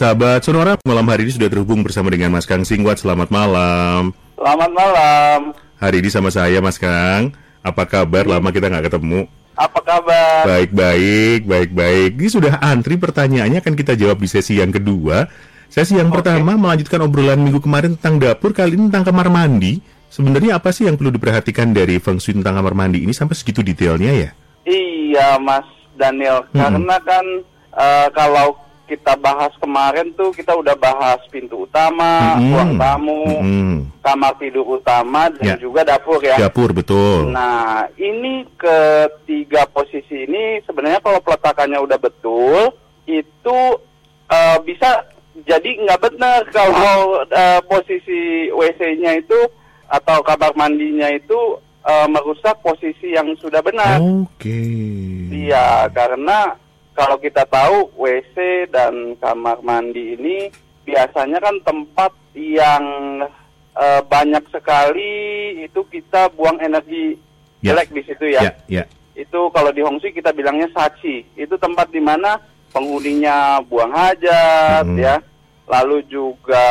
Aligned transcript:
Sahabat 0.00 0.40
Sonora, 0.40 0.80
malam 0.88 1.04
hari 1.12 1.28
ini 1.28 1.36
sudah 1.36 1.52
terhubung 1.52 1.84
bersama 1.84 2.08
dengan 2.08 2.32
Mas 2.32 2.48
Kang 2.48 2.64
Singwat. 2.64 3.04
Selamat 3.04 3.28
malam. 3.28 4.16
Selamat 4.32 4.72
malam. 4.72 5.52
Hari 5.76 6.00
ini 6.00 6.08
sama 6.08 6.32
saya, 6.32 6.56
Mas 6.64 6.80
Kang. 6.80 7.36
Apa 7.60 7.84
kabar? 7.84 8.24
Lama 8.24 8.48
kita 8.48 8.72
nggak 8.72 8.88
ketemu. 8.88 9.28
Apa 9.60 9.76
kabar? 9.84 10.48
Baik, 10.48 10.72
baik, 10.72 11.40
baik, 11.44 11.70
baik. 11.76 12.10
Ini 12.16 12.30
sudah 12.32 12.64
antri 12.64 12.96
pertanyaannya 12.96 13.60
akan 13.60 13.76
kita 13.76 13.92
jawab 13.92 14.24
di 14.24 14.28
sesi 14.32 14.56
yang 14.56 14.72
kedua. 14.72 15.28
Sesi 15.68 16.00
yang 16.00 16.08
Oke. 16.08 16.24
pertama 16.24 16.56
melanjutkan 16.56 17.04
obrolan 17.04 17.36
minggu 17.36 17.60
kemarin 17.60 18.00
tentang 18.00 18.24
dapur, 18.24 18.56
kali 18.56 18.80
ini 18.80 18.88
tentang 18.88 19.12
kamar 19.12 19.28
mandi. 19.28 19.84
Sebenarnya 20.08 20.64
apa 20.64 20.72
sih 20.72 20.88
yang 20.88 20.96
perlu 20.96 21.12
diperhatikan 21.12 21.76
dari 21.76 22.00
feng 22.00 22.16
shui 22.16 22.40
tentang 22.40 22.56
kamar 22.56 22.72
mandi 22.72 23.04
ini 23.04 23.12
sampai 23.12 23.36
segitu 23.36 23.60
detailnya 23.60 24.16
ya? 24.16 24.30
Iya, 24.64 25.36
Mas 25.36 25.68
Daniel. 26.00 26.48
Hmm. 26.56 26.56
Karena 26.56 26.96
kan 27.04 27.24
eh, 27.76 28.08
kalau 28.16 28.69
kita 28.90 29.14
bahas 29.14 29.54
kemarin 29.62 30.10
tuh 30.18 30.34
kita 30.34 30.50
udah 30.50 30.74
bahas 30.74 31.22
pintu 31.30 31.62
utama, 31.62 32.34
Mm-mm. 32.34 32.50
ruang 32.50 32.72
tamu, 32.74 33.22
Mm-mm. 33.38 33.74
kamar 34.02 34.34
tidur 34.42 34.66
utama 34.66 35.30
dan 35.30 35.54
Ya. 35.54 35.62
juga 35.62 35.86
dapur 35.86 36.18
ya. 36.18 36.34
Dapur, 36.34 36.74
betul. 36.74 37.30
Nah, 37.30 37.86
ini 37.94 38.42
ketiga 38.58 39.62
posisi 39.70 40.26
ini 40.26 40.58
sebenarnya 40.66 40.98
kalau 40.98 41.22
peletakannya 41.22 41.78
udah 41.78 41.98
betul, 42.02 42.74
itu 43.06 43.58
eh, 44.26 44.58
bisa 44.66 45.06
jadi 45.46 45.70
nggak 45.86 46.02
benar 46.10 46.42
kalau 46.50 47.22
eh, 47.22 47.60
posisi 47.70 48.50
WC-nya 48.50 49.22
itu 49.22 49.38
atau 49.86 50.18
kamar 50.26 50.50
mandinya 50.58 51.06
itu 51.06 51.38
eh, 51.86 52.06
merusak 52.10 52.58
posisi 52.58 53.14
yang 53.14 53.30
sudah 53.38 53.62
benar. 53.62 54.02
Oke. 54.02 54.58
Iya, 55.30 55.86
karena 55.94 56.58
kalau 57.00 57.16
kita 57.16 57.48
tahu 57.48 57.88
WC 57.96 58.36
dan 58.68 59.16
kamar 59.16 59.56
mandi 59.64 60.20
ini 60.20 60.52
biasanya 60.84 61.40
kan 61.40 61.56
tempat 61.64 62.12
yang 62.36 62.84
eh, 63.72 64.00
banyak 64.04 64.44
sekali 64.52 65.12
itu 65.64 65.80
kita 65.88 66.28
buang 66.36 66.60
energi 66.60 67.16
Ya. 67.60 67.76
jelek 67.76 67.92
di 67.92 68.02
situ 68.08 68.24
ya. 68.24 68.40
Ya, 68.40 68.52
ya. 68.72 68.84
Itu 69.12 69.52
kalau 69.52 69.68
di 69.68 69.84
Hongsu 69.84 70.08
kita 70.08 70.32
bilangnya 70.32 70.64
saci. 70.72 71.28
Itu 71.36 71.60
tempat 71.60 71.92
di 71.92 72.00
mana 72.00 72.40
penghuninya 72.72 73.60
buang 73.68 73.92
hajat 73.92 74.88
Mhm. 74.88 74.96
ya. 74.96 75.20
Lalu 75.68 76.00
juga 76.08 76.64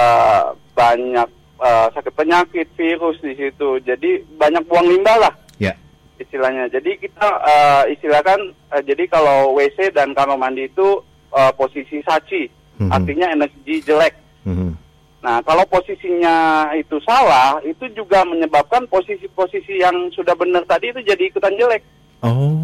banyak 0.73 1.30
eh, 1.59 1.88
sakit 1.94 2.13
penyakit, 2.16 2.67
virus 2.73 3.22
di 3.22 3.38
situ. 3.38 3.77
Jadi 3.83 4.25
banyak 4.33 4.66
buang 4.66 4.88
limbah 4.88 5.30
lah 5.30 5.33
Ya. 5.61 5.77
Istilahnya. 6.20 6.67
Jadi 6.67 7.00
kita 7.00 7.28
eh, 7.42 7.84
istilahkan 7.95 8.39
eh, 8.75 8.84
jadi 8.84 9.03
kalau 9.08 9.56
WC 9.56 9.92
dan 9.92 10.12
kamar 10.14 10.36
mandi 10.36 10.67
itu 10.67 11.00
eh, 11.30 11.52
posisi 11.56 12.02
saci, 12.02 12.50
Mhm. 12.80 12.92
artinya 12.92 13.28
energi 13.31 13.75
jelek. 13.84 14.14
Mhm. 14.47 14.72
Nah, 15.20 15.44
kalau 15.44 15.67
posisinya 15.67 16.36
itu 16.73 16.95
salah, 17.03 17.59
itu 17.62 17.92
juga 17.92 18.23
menyebabkan 18.23 18.88
posisi-posisi 18.88 19.84
yang 19.84 20.08
sudah 20.16 20.31
benar 20.31 20.64
tadi 20.64 20.95
itu 20.95 21.03
jadi 21.03 21.28
ikutan 21.28 21.52
jelek. 21.59 21.84
Oh, 22.23 22.56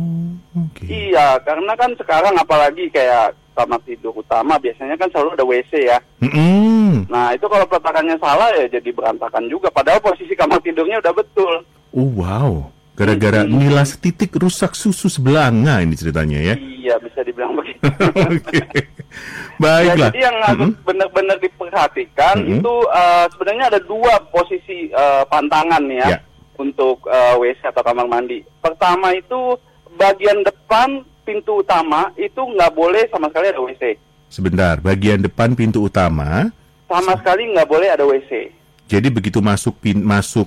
oke. 0.55 0.87
Iya, 0.87 1.35
karena 1.43 1.75
kan 1.75 1.91
sekarang 1.99 2.31
apalagi 2.39 2.87
kayak 2.89 3.35
kamar 3.55 3.79
tidur 3.83 4.15
utama 4.15 4.55
biasanya 4.55 4.95
kan 4.95 5.11
selalu 5.11 5.35
ada 5.35 5.43
WC 5.43 5.71
ya. 5.83 5.99
Mm-mm. 6.23 7.07
Nah, 7.11 7.35
itu 7.35 7.43
kalau 7.47 7.67
peletakannya 7.67 8.15
salah 8.23 8.47
ya 8.55 8.71
jadi 8.71 8.87
berantakan 8.91 9.51
juga. 9.51 9.67
Padahal 9.67 9.99
posisi 9.99 10.31
kamar 10.31 10.63
tidurnya 10.63 11.03
udah 11.03 11.11
betul. 11.11 11.53
Oh, 11.91 12.07
wow. 12.15 12.71
Gara-gara 12.95 13.43
Mm-mm. 13.43 13.59
nila 13.59 13.83
setitik 13.83 14.31
rusak 14.39 14.71
susu 14.71 15.11
sebelanga 15.11 15.83
ini 15.83 15.93
ceritanya 15.93 16.39
ya. 16.39 16.55
Iya, 16.55 16.95
bisa 16.97 17.19
dibilang 17.21 17.51
begitu. 17.59 17.83
Oke. 18.15 18.55
Ya, 18.55 18.63
Baiklah. 19.61 20.11
jadi 20.11 20.19
yang 20.23 20.37
harus 20.41 20.71
Mm-mm. 20.71 20.85
benar-benar 20.87 21.37
diperhatikan 21.37 22.35
Mm-mm. 22.39 22.59
itu 22.59 22.73
eh, 22.87 23.25
sebenarnya 23.29 23.65
ada 23.67 23.79
dua 23.83 24.13
posisi 24.25 24.87
eh, 24.87 25.23
pantangan 25.27 25.83
ya, 25.91 26.07
Ya. 26.07 26.19
untuk 26.55 27.03
eh, 27.05 27.35
WC 27.35 27.67
atau 27.67 27.83
kamar 27.83 28.07
mandi. 28.07 28.47
Pertama 28.63 29.11
itu 29.11 29.59
bagian 29.95 30.39
depan 30.41 31.03
pintu 31.23 31.59
utama 31.59 32.15
itu 32.15 32.39
nggak 32.39 32.71
boleh 32.71 33.03
sama 33.11 33.27
sekali 33.27 33.51
ada 33.51 33.59
WC. 33.59 33.83
Sebentar, 34.27 34.79
bagian 34.79 35.19
depan 35.19 35.51
pintu 35.51 35.83
utama. 35.83 36.47
Sama 36.85 37.17
sekali 37.17 37.49
nggak 37.51 37.67
boleh 37.67 37.91
ada 37.91 38.07
WC. 38.07 38.55
Jadi 38.85 39.07
begitu 39.09 39.41
masuk 39.41 39.75
pin 39.81 39.97
masuk 39.99 40.45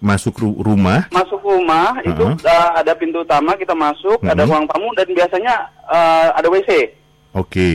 masuk 0.00 0.34
ru- 0.34 0.58
rumah, 0.58 1.04
Masuk 1.10 1.38
rumah 1.38 1.92
itu 2.00 2.16
Uh-huh. 2.18 2.34
eh, 2.40 2.68
ada 2.74 2.92
pintu 2.92 3.20
utama 3.20 3.52
kita 3.54 3.72
masuk, 3.72 4.16
ada 4.22 4.32
Mm-mm. 4.34 4.48
ruang 4.48 4.66
tamu 4.66 4.88
dan 4.92 5.08
biasanya 5.08 5.54
eh, 5.86 6.28
ada 6.34 6.48
WC. 6.48 6.70
oke. 7.32 7.70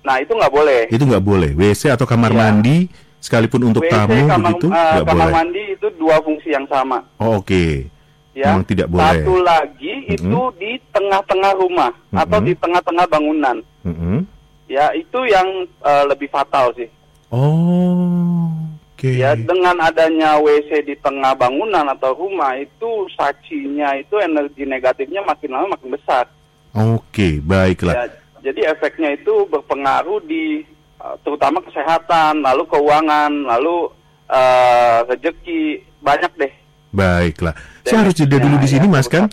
Nah 0.00 0.16
itu 0.16 0.32
nggak 0.32 0.48
boleh. 0.50 0.80
Itu 0.88 1.04
nggak 1.04 1.20
boleh. 1.22 1.50
WC 1.52 1.90
atau 1.90 2.04
kamar 2.04 2.30
Iya. 2.30 2.38
mandi 2.38 2.78
sekalipun 3.18 3.62
untuk 3.66 3.82
WC 3.82 3.90
tamu 3.90 4.16
kamar, 4.22 4.38
begitu 4.46 4.66
nggak 4.68 5.04
kamar 5.04 5.26
boleh. 5.26 5.34
mandi 5.34 5.62
itu 5.70 5.86
dua 5.94 6.16
fungsi 6.20 6.48
yang 6.50 6.66
sama. 6.66 7.00
Oh, 7.16 7.36
oke. 7.36 7.64
ya. 8.30 8.46
Memang 8.46 8.64
tidak 8.64 8.86
boleh. 8.86 9.04
Satu 9.20 9.34
lagi 9.40 9.92
itu 10.06 10.40
di 10.56 10.70
tengah-tengah 10.88 11.52
rumah 11.54 11.90
atau 12.14 12.38
Mm-mm. 12.38 12.46
di 12.46 12.54
tengah-tengah 12.54 13.06
bangunan. 13.06 13.56
Mm-mm. 13.82 14.22
Ya, 14.64 14.88
itu 14.92 15.18
yang 15.26 15.48
eh, 15.66 16.04
lebih 16.06 16.28
fatal 16.28 16.70
sih. 16.72 16.86
Oh, 17.30 18.48
oke. 19.00 19.10
Ya, 19.16 19.32
dengan 19.32 19.76
adanya 19.80 20.36
WC 20.36 20.84
di 20.84 20.94
tengah 21.00 21.32
bangunan 21.32 21.88
atau 21.88 22.12
rumah 22.12 22.52
itu 22.60 23.08
sacinya 23.16 23.96
itu 23.96 24.20
energi 24.20 24.68
negatifnya 24.68 25.24
makin 25.24 25.56
lama 25.56 25.72
makin 25.72 25.96
besar. 25.96 26.28
Oke, 26.76 27.40
baiklah. 27.40 27.96
Ya, 27.96 28.04
jadi 28.52 28.76
efeknya 28.76 29.16
itu 29.16 29.48
berpengaruh 29.48 30.20
di 30.28 30.62
eh, 31.00 31.14
terutama 31.24 31.64
kesehatan, 31.64 32.44
lalu 32.44 32.68
keuangan, 32.68 33.32
lalu 33.48 33.88
eh, 34.28 34.98
rezeki, 35.08 35.80
banyak 36.04 36.32
deh. 36.36 36.52
Baiklah. 36.90 37.54
Saya 37.86 38.02
harus 38.02 38.18
jeda 38.18 38.36
dulu 38.42 38.58
di 38.58 38.66
Ya, 38.66 38.72
sini, 38.76 38.86
ya, 38.90 38.94
Mas 38.98 39.06
kan? 39.06 39.30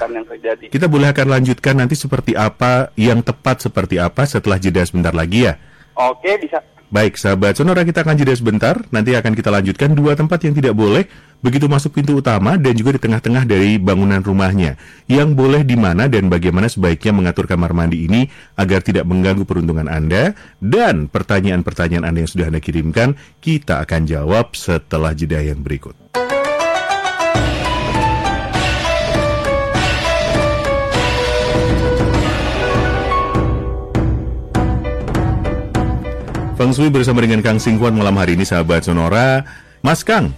Kita 0.69 0.85
boleh 0.85 1.09
akan 1.09 1.27
lanjutkan 1.37 1.73
nanti 1.73 1.97
seperti 1.97 2.37
apa, 2.37 2.93
yang 2.93 3.25
tepat 3.25 3.65
seperti 3.65 3.97
apa 3.97 4.29
setelah 4.29 4.61
jeda 4.61 4.85
sebentar 4.85 5.11
lagi 5.11 5.49
ya. 5.49 5.57
Oke, 5.97 6.37
bisa. 6.37 6.61
Baik, 6.87 7.19
sahabat 7.19 7.59
Sonora 7.59 7.83
kita 7.83 7.99
akan 7.99 8.15
jeda 8.15 8.31
sebentar. 8.31 8.79
Nanti 8.95 9.11
akan 9.11 9.35
kita 9.35 9.51
lanjutkan 9.51 9.91
dua 9.91 10.15
tempat 10.15 10.39
yang 10.47 10.55
tidak 10.55 10.71
boleh 10.71 11.03
begitu 11.43 11.67
masuk 11.67 11.99
pintu 11.99 12.23
utama 12.23 12.55
dan 12.55 12.73
juga 12.79 12.95
di 12.95 13.01
tengah-tengah 13.03 13.43
dari 13.43 13.75
bangunan 13.75 14.23
rumahnya. 14.23 14.79
Yang 15.11 15.35
boleh 15.35 15.61
di 15.67 15.75
mana 15.75 16.07
dan 16.07 16.31
bagaimana 16.31 16.71
sebaiknya 16.71 17.11
mengatur 17.11 17.43
kamar 17.43 17.75
mandi 17.75 18.07
ini 18.07 18.31
agar 18.55 18.79
tidak 18.79 19.03
mengganggu 19.03 19.43
peruntungan 19.43 19.91
Anda. 19.91 20.31
Dan 20.63 21.11
pertanyaan-pertanyaan 21.11 22.07
Anda 22.07 22.23
yang 22.23 22.31
sudah 22.31 22.47
Anda 22.47 22.63
kirimkan, 22.63 23.19
kita 23.43 23.83
akan 23.83 24.07
jawab 24.07 24.55
setelah 24.55 25.11
jeda 25.11 25.43
yang 25.43 25.59
berikut. 25.59 26.07
Feng 36.57 36.73
Shui 36.73 36.89
bersama 36.89 37.21
dengan 37.21 37.45
Kang 37.45 37.61
Singkwan 37.61 37.93
malam 37.93 38.17
hari 38.17 38.33
ini 38.33 38.41
sahabat 38.41 38.81
Sonora. 38.81 39.45
Mas 39.85 40.01
Kang, 40.01 40.33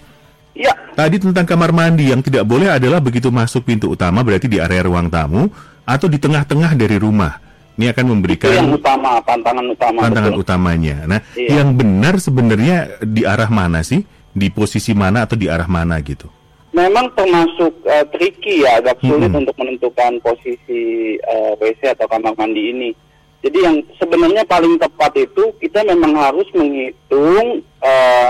Iya, 0.52 0.76
tadi 0.92 1.16
tentang 1.16 1.48
kamar 1.48 1.72
mandi 1.72 2.12
yang 2.12 2.20
tidak 2.20 2.44
boleh 2.44 2.68
adalah 2.68 3.00
begitu 3.00 3.32
masuk 3.32 3.64
pintu 3.64 3.88
utama 3.88 4.20
berarti 4.20 4.44
di 4.44 4.60
area 4.60 4.84
ruang 4.84 5.08
tamu 5.08 5.48
atau 5.88 6.06
di 6.12 6.20
tengah-tengah 6.20 6.76
dari 6.76 7.00
rumah. 7.00 7.40
Ini 7.80 7.96
akan 7.96 7.96
itu 7.96 8.04
yang 8.04 8.12
memberikan 8.12 8.50
utama, 8.76 9.10
pantangan 9.24 9.64
utama. 9.72 9.98
tantangan 10.04 10.32
betul. 10.36 10.42
utamanya. 10.44 10.96
Nah, 11.08 11.20
Iya. 11.32 11.64
yang 11.64 11.68
benar 11.72 12.20
sebenarnya 12.20 12.76
di 13.00 13.24
arah 13.24 13.48
mana 13.48 13.80
sih? 13.80 14.04
Di 14.30 14.52
posisi 14.52 14.92
mana 14.92 15.24
atau 15.24 15.40
di 15.40 15.48
arah 15.48 15.64
mana 15.64 15.96
gitu? 16.04 16.28
Memang 16.76 17.08
termasuk 17.16 17.80
eh, 17.88 18.04
tricky 18.12 18.62
ya, 18.62 18.78
agak 18.78 19.00
sulit 19.00 19.32
Mm-mm. 19.32 19.40
untuk 19.42 19.56
menentukan 19.56 20.20
posisi 20.20 21.16
eh, 21.16 21.52
WC 21.56 21.96
atau 21.96 22.04
kamar 22.04 22.36
mandi 22.36 22.62
ini. 22.68 22.90
Jadi 23.40 23.58
yang 23.64 23.76
sebenarnya 23.96 24.44
paling 24.44 24.76
tepat 24.76 25.16
itu 25.16 25.48
kita 25.64 25.80
memang 25.88 26.12
harus 26.12 26.44
menghitung 26.52 27.64
eh, 27.80 28.28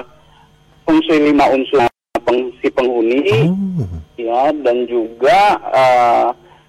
fungsi 0.87 1.15
lima 1.19 1.51
unsur 1.51 1.83
peng- 2.23 2.55
si 2.63 2.71
penghuni, 2.71 3.51
Oh, 3.51 3.91
ya, 4.15 4.55
dan 4.63 4.87
juga 4.87 5.59
eh, 5.75 6.27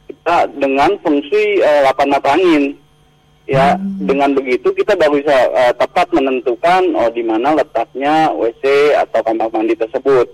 kita 0.10 0.50
dengan 0.58 0.90
fungsi 1.06 1.62
lapan 1.86 2.08
mata 2.10 2.34
angin. 2.34 2.78
Ya, 3.50 3.76
dengan 4.00 4.32
begitu 4.32 4.72
kita 4.72 4.96
baru 4.96 5.20
bisa 5.20 5.34
eh, 5.34 5.74
tepat 5.76 6.08
menentukan 6.16 6.88
oh 6.96 7.10
di 7.12 7.20
mana 7.20 7.52
letaknya 7.58 8.32
WC 8.32 8.96
atau 8.96 9.20
kamar 9.22 9.52
mandi 9.52 9.76
tersebut. 9.76 10.30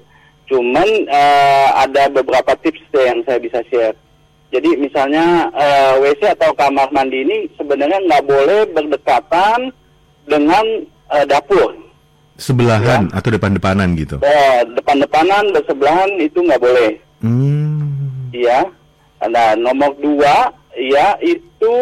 Cuman 0.48 0.86
eh, 1.10 1.70
ada 1.76 2.08
beberapa 2.08 2.56
tips 2.62 2.80
deh 2.94 3.04
yang 3.10 3.20
saya 3.28 3.42
bisa 3.42 3.60
share. 3.68 3.98
Jadi 4.48 4.80
misalnya 4.80 5.52
eh, 5.52 5.94
WC 6.00 6.34
atau 6.34 6.56
kamar 6.56 6.88
mandi 6.90 7.20
ini 7.20 7.52
sebenarnya 7.54 8.00
nggak 8.00 8.26
boleh 8.26 8.60
berdekatan 8.72 9.68
dengan 10.24 10.66
eh, 11.12 11.26
dapur. 11.26 11.76
sebelahan 12.38 13.10
atau 13.12 13.34
depan-depanan 13.34 13.98
gitu. 13.98 14.22
Eh, 14.22 14.62
depan-depanan 14.78 15.50
bersebelahan 15.52 16.22
itu 16.22 16.38
nggak 16.38 16.62
boleh. 16.62 16.92
Hmm. 17.20 18.30
Iya. 18.30 18.62
Nah, 19.26 19.58
nomor 19.58 19.98
dua, 19.98 20.54
ya 20.78 21.18
itu 21.20 21.74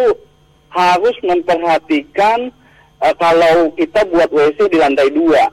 harus 0.71 1.11
memperhatikan 1.21 2.47
eh, 2.97 3.15
kalau 3.19 3.67
kita 3.75 4.07
buat 4.07 4.31
WC 4.31 4.71
di 4.71 4.79
lantai 4.79 5.11
dua, 5.11 5.43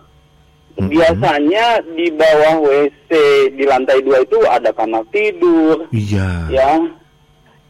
Mhm. 0.73 0.89
biasanya 0.89 1.67
di 1.93 2.07
bawah 2.09 2.63
WC 2.63 3.11
di 3.53 3.65
lantai 3.67 4.01
dua 4.01 4.23
itu 4.23 4.39
ada 4.47 4.71
kamar 4.71 5.03
tidur, 5.11 5.85
Iya. 5.91 6.31
ya. 6.49 6.73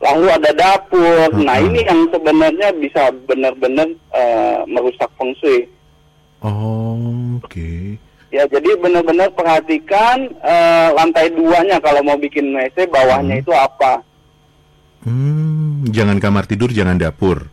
Lalu 0.02 0.26
ada 0.28 0.50
dapur. 0.52 1.31
Nah 1.38 1.56
Mhm. 1.56 1.66
ini 1.70 1.81
yang 1.87 2.00
sebenarnya 2.10 2.69
bisa 2.75 3.02
benar-benar 3.25 3.87
eh, 4.10 4.58
merusak 4.66 5.06
feng 5.14 5.31
shui. 5.38 5.70
Oh, 6.43 6.99
oke. 7.38 7.96
Ya, 8.28 8.43
jadi 8.44 8.75
benar-benar 8.76 9.31
perhatikan 9.31 10.26
eh, 10.43 10.88
lantai 10.90 11.31
duanya 11.31 11.78
kalau 11.78 12.02
mau 12.02 12.16
bikin 12.16 12.50
WC 12.50 12.90
bawahnya 12.90 13.38
Hmm. 13.38 13.43
itu 13.43 13.52
apa. 13.52 13.93
Hmm, 15.02 15.82
jangan 15.88 16.19
kamar 16.19 16.46
tidur, 16.46 16.70
jangan 16.70 16.94
dapur. 16.94 17.46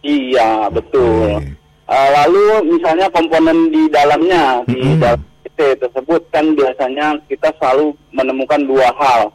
Iya, 0.00 0.70
betul. 0.70 1.42
Eh, 1.86 2.08
lalu 2.14 2.70
misalnya 2.70 3.10
komponen 3.10 3.66
di 3.68 3.90
dalamnya 3.90 4.62
di 4.64 4.78
Mm-mm. 4.78 5.02
dalam 5.02 5.20
WC 5.42 5.58
tersebut 5.76 6.22
kan 6.30 6.54
biasanya 6.54 7.18
kita 7.26 7.50
selalu 7.58 7.90
menemukan 8.10 8.62
dua 8.62 8.94
hal. 8.94 9.34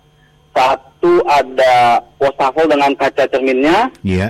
Satu 0.51 0.94
ada 1.25 1.75
wastafel 2.17 2.65
dengan 2.67 2.91
kaca 2.95 3.23
cerminnya, 3.27 3.89
Iya. 4.01 4.29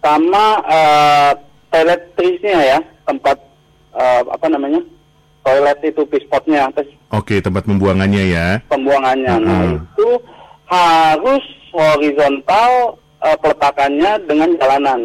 sama 0.00 0.60
eh, 0.66 1.30
toilet 1.68 2.02
trisnya 2.14 2.58
ya, 2.60 2.78
tempat 3.04 3.36
eh, 3.94 4.22
apa 4.26 4.46
namanya? 4.48 4.80
Toilet 5.44 5.78
itu 5.84 6.02
pispotnya, 6.08 6.72
Oke, 7.12 7.36
tempat 7.38 7.68
pembuangannya 7.68 8.24
ya. 8.32 8.46
pembuangannya. 8.66 9.34
Nah, 9.38 9.60
Mm-mm. 9.60 9.76
itu 9.76 10.08
harus 10.66 11.44
horizontal 11.70 12.96
eh, 13.20 13.36
peletakannya 13.38 14.12
dengan 14.24 14.50
jalanan. 14.56 15.00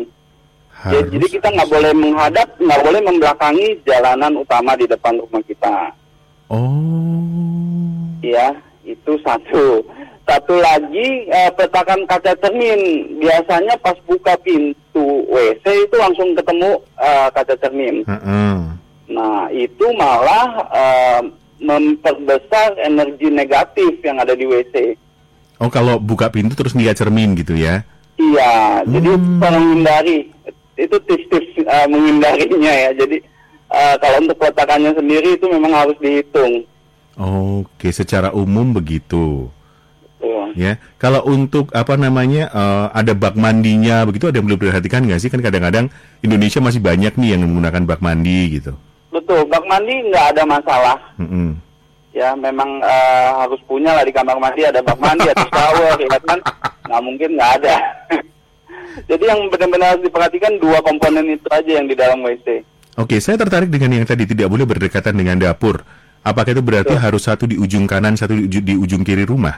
Ya, 0.87 0.95
Harus. 0.95 1.11
jadi 1.11 1.25
kita 1.27 1.47
nggak 1.51 1.71
boleh 1.75 1.91
menghadap, 1.91 2.47
nggak 2.55 2.81
boleh 2.87 3.01
membelakangi 3.03 3.67
jalanan 3.83 4.31
utama 4.39 4.79
di 4.79 4.87
depan 4.87 5.19
rumah 5.19 5.43
kita. 5.43 5.75
Oh. 6.47 8.15
Ya, 8.23 8.55
itu 8.87 9.19
satu. 9.19 9.83
Satu 10.29 10.61
lagi 10.61 11.25
eh, 11.25 11.49
petakan 11.57 12.05
kaca 12.05 12.37
cermin. 12.37 12.81
Biasanya 13.17 13.73
pas 13.81 13.97
buka 14.05 14.37
pintu 14.45 15.25
WC 15.25 15.89
itu 15.89 15.95
langsung 15.97 16.37
ketemu 16.37 16.77
eh, 17.01 17.27
kaca 17.33 17.55
cermin. 17.57 18.05
Heeh. 18.05 18.57
Nah, 19.09 19.49
itu 19.49 19.85
malah 19.97 20.69
eh, 20.69 21.21
memperbesar 21.57 22.77
energi 22.77 23.33
negatif 23.33 23.97
yang 24.05 24.21
ada 24.21 24.37
di 24.37 24.45
WC. 24.45 24.93
Oh, 25.57 25.67
kalau 25.67 25.97
buka 25.97 26.29
pintu 26.29 26.53
terus 26.53 26.77
lihat 26.77 27.01
cermin 27.01 27.33
gitu 27.33 27.57
ya. 27.57 27.81
Iya, 28.15 28.85
jadi 28.85 29.09
Hmm. 29.15 29.41
menghindari 29.41 30.29
itu 30.77 30.95
tips-tips 31.09 31.65
eh, 31.65 31.87
menghindarinya 31.89 32.73
ya. 32.85 32.89
Jadi 32.93 33.17
eh, 33.73 33.95
kalau 33.97 34.17
untuk 34.21 34.37
peletakannya 34.37 34.93
sendiri 34.93 35.41
itu 35.41 35.49
memang 35.49 35.73
harus 35.73 35.97
dihitung. 35.97 36.63
Oke, 37.17 37.89
secara 37.89 38.29
umum 38.31 38.71
begitu. 38.71 39.49
Tuh. 40.19 40.51
Ya, 40.51 40.75
kalau 40.99 41.23
untuk 41.23 41.71
apa 41.71 41.95
namanya 41.95 42.51
eh, 42.51 42.85
ada 42.91 43.15
bak 43.15 43.39
mandinya 43.39 44.03
begitu 44.03 44.27
ada 44.27 44.43
yang 44.43 44.51
belum 44.51 44.59
diperhatikan 44.59 45.07
nggak 45.07 45.19
sih 45.23 45.31
kan 45.31 45.39
kadang-kadang 45.39 45.87
Indonesia 46.19 46.59
masih 46.59 46.83
banyak 46.83 47.15
nih 47.15 47.29
yang 47.35 47.47
menggunakan 47.47 47.87
bak 47.87 48.03
mandi 48.03 48.59
gitu. 48.59 48.75
Betul, 49.09 49.47
bak 49.47 49.63
mandi 49.63 49.95
nggak 50.11 50.25
ada 50.35 50.43
masalah. 50.43 50.97
Mm-mm. 51.15 51.55
Ya, 52.11 52.35
memang 52.35 52.83
eh, 52.83 53.29
harus 53.39 53.63
punya 53.63 53.95
lah 53.95 54.03
di 54.03 54.11
kamar 54.11 54.35
mandi 54.43 54.67
ada 54.67 54.83
bak 54.83 54.99
mandi 54.99 55.23
atau 55.31 55.47
shower, 55.55 55.95
ya 55.95 56.19
kan? 56.27 56.39
Nggak 56.83 57.01
mungkin 57.05 57.29
nggak 57.39 57.51
ada. 57.63 57.75
Jadi 59.09 59.23
yang 59.23 59.47
benar-benar 59.47 59.95
harus 59.95 60.03
diperhatikan 60.03 60.59
dua 60.59 60.83
komponen 60.83 61.31
itu 61.31 61.47
aja 61.47 61.71
yang 61.79 61.87
di 61.87 61.95
dalam 61.95 62.19
WC. 62.19 62.65
Oke, 62.99 63.23
saya 63.23 63.39
tertarik 63.39 63.71
dengan 63.71 63.95
yang 63.95 64.03
tadi 64.03 64.27
tidak 64.27 64.51
boleh 64.51 64.67
berdekatan 64.67 65.15
dengan 65.15 65.39
dapur. 65.39 65.79
Apakah 66.19 66.51
itu 66.51 66.59
berarti 66.59 66.99
Betul. 66.99 67.05
harus 67.07 67.23
satu 67.23 67.47
di 67.47 67.55
ujung 67.55 67.87
kanan, 67.87 68.19
satu 68.19 68.35
di 68.35 68.43
ujung, 68.43 68.63
di 68.67 68.75
ujung 68.75 69.01
kiri 69.07 69.23
rumah? 69.23 69.55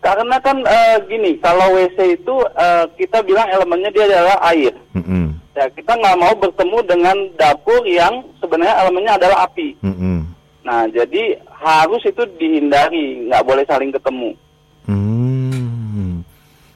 Karena 0.00 0.40
kan 0.40 0.56
eh, 0.64 0.96
gini, 1.04 1.36
kalau 1.44 1.76
WC 1.76 2.16
itu 2.16 2.34
eh, 2.56 2.84
kita 2.96 3.20
bilang 3.20 3.44
elemennya 3.52 3.92
dia 3.92 4.04
adalah 4.08 4.40
air. 4.48 4.72
Mm-mm. 4.96 5.36
Ya, 5.52 5.68
kita 5.68 5.92
nggak 5.92 6.16
mau 6.16 6.32
bertemu 6.40 6.78
dengan 6.88 7.16
dapur 7.36 7.84
yang 7.84 8.24
sebenarnya 8.40 8.80
elemennya 8.80 9.12
adalah 9.20 9.44
api. 9.44 9.76
Mm-mm. 9.84 10.24
Nah, 10.64 10.88
jadi 10.88 11.36
harus 11.52 12.00
itu 12.04 12.24
dihindari, 12.40 13.28
nggak 13.28 13.44
boleh 13.44 13.64
saling 13.68 13.92
ketemu. 13.92 14.32
Hmm. 14.88 16.24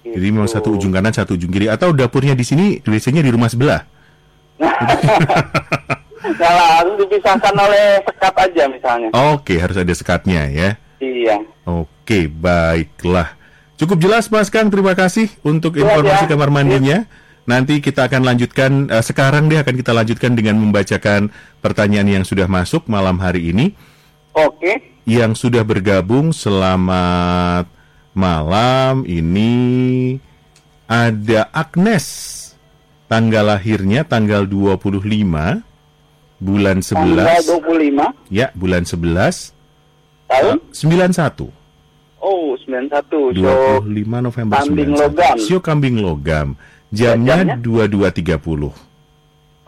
Jadi 0.04 0.20
Gitu. 0.20 0.34
memang 0.36 0.48
satu 0.48 0.76
ujung 0.76 0.92
kanan, 0.92 1.16
satu 1.16 1.32
ujung 1.34 1.48
kiri. 1.48 1.72
Atau 1.72 1.96
dapurnya 1.96 2.36
di 2.36 2.44
sini, 2.44 2.76
WC-nya 2.84 3.24
di 3.24 3.32
rumah 3.32 3.48
sebelah. 3.48 3.88
Nah, 4.60 4.70
harus 6.78 6.94
dipisahkan 7.00 7.54
oleh 7.56 8.04
sekat 8.04 8.34
aja 8.36 8.62
misalnya. 8.68 9.08
Oke, 9.32 9.56
harus 9.56 9.80
ada 9.80 9.92
sekatnya 9.96 10.44
ya. 10.52 10.70
Iya. 11.00 11.40
Oke, 11.64 11.88
baiklah. 12.28 13.36
Cukup 13.74 13.98
jelas 13.98 14.30
Mas 14.30 14.52
Kang, 14.52 14.70
terima 14.70 14.94
kasih 14.94 15.26
untuk 15.42 15.74
Siap, 15.74 15.82
informasi 15.82 16.24
ya. 16.24 16.30
kamar 16.30 16.50
mandinya. 16.52 16.98
Nanti 17.44 17.82
kita 17.84 18.08
akan 18.08 18.22
lanjutkan, 18.24 18.88
eh, 18.88 19.04
sekarang 19.04 19.52
deh 19.52 19.60
akan 19.60 19.74
kita 19.76 19.92
lanjutkan 19.92 20.32
dengan 20.32 20.56
membacakan 20.56 21.28
pertanyaan 21.60 22.08
yang 22.20 22.24
sudah 22.24 22.48
masuk 22.48 22.88
malam 22.88 23.20
hari 23.20 23.52
ini. 23.52 23.76
Oke. 24.32 24.94
Yang 25.04 25.44
sudah 25.44 25.60
bergabung, 25.60 26.32
selamat 26.32 27.68
malam. 28.16 29.04
Ini 29.04 29.52
ada 30.88 31.52
Agnes. 31.52 32.32
Tanggal 33.04 33.44
lahirnya 33.44 34.08
tanggal 34.08 34.48
25 34.48 35.60
bulan 36.40 36.80
Tanggal 36.80 37.44
11. 37.44 37.60
25 37.60 38.06
Ya, 38.32 38.48
bulan 38.56 38.88
11 38.88 39.52
tahun. 40.26 40.56
91. 40.72 41.63
Oh, 42.24 42.56
91. 42.56 43.36
So, 43.36 43.84
25 43.84 44.24
November 44.24 44.56
kambing 44.64 44.96
91. 44.96 45.02
logam. 45.04 45.36
Sio 45.36 45.58
kambing 45.60 45.96
logam. 46.00 46.48
Jamnya 46.88 47.44
jamnya? 47.44 47.56
22.30. 47.60 48.72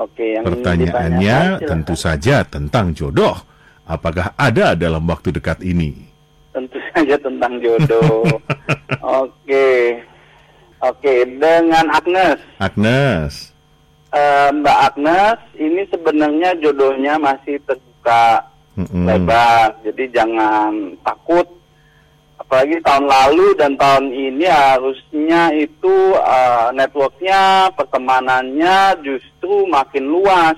oke, 0.01 0.25
yang 0.25 0.45
Pertanyaannya 0.45 1.39
tentu 1.69 1.93
saja 1.93 2.41
tentang 2.49 2.97
jodoh. 2.97 3.37
Apakah 3.85 4.33
ada 4.41 4.73
dalam 4.73 5.05
waktu 5.05 5.37
dekat 5.37 5.61
ini? 5.61 6.17
tentu 6.57 6.81
saja 6.97 7.17
tentang 7.21 7.61
jodoh. 7.61 8.25
Oke. 9.21 10.01
Oke, 10.81 11.15
dengan 11.37 11.85
Agnes. 11.93 12.41
Agnes. 12.57 13.53
Eh, 14.09 14.49
Mbak 14.57 14.79
Agnes, 14.93 15.39
ini 15.61 15.85
sebenarnya 15.93 16.57
jodohnya 16.65 17.21
masih 17.21 17.61
terbuka 17.69 18.49
Mm-mm. 18.81 19.05
lebar. 19.05 19.77
Jadi 19.85 20.09
jangan 20.17 20.97
takut. 21.05 21.45
Apalagi 22.47 22.79
tahun 22.87 23.11
lalu 23.11 23.59
dan 23.59 23.75
tahun 23.75 24.07
ini 24.15 24.47
harusnya 24.47 25.51
itu 25.51 25.95
eh, 26.15 26.69
networknya, 26.79 27.75
pertemanannya 27.75 29.03
justru 29.03 29.67
makin 29.67 30.07
luas. 30.07 30.55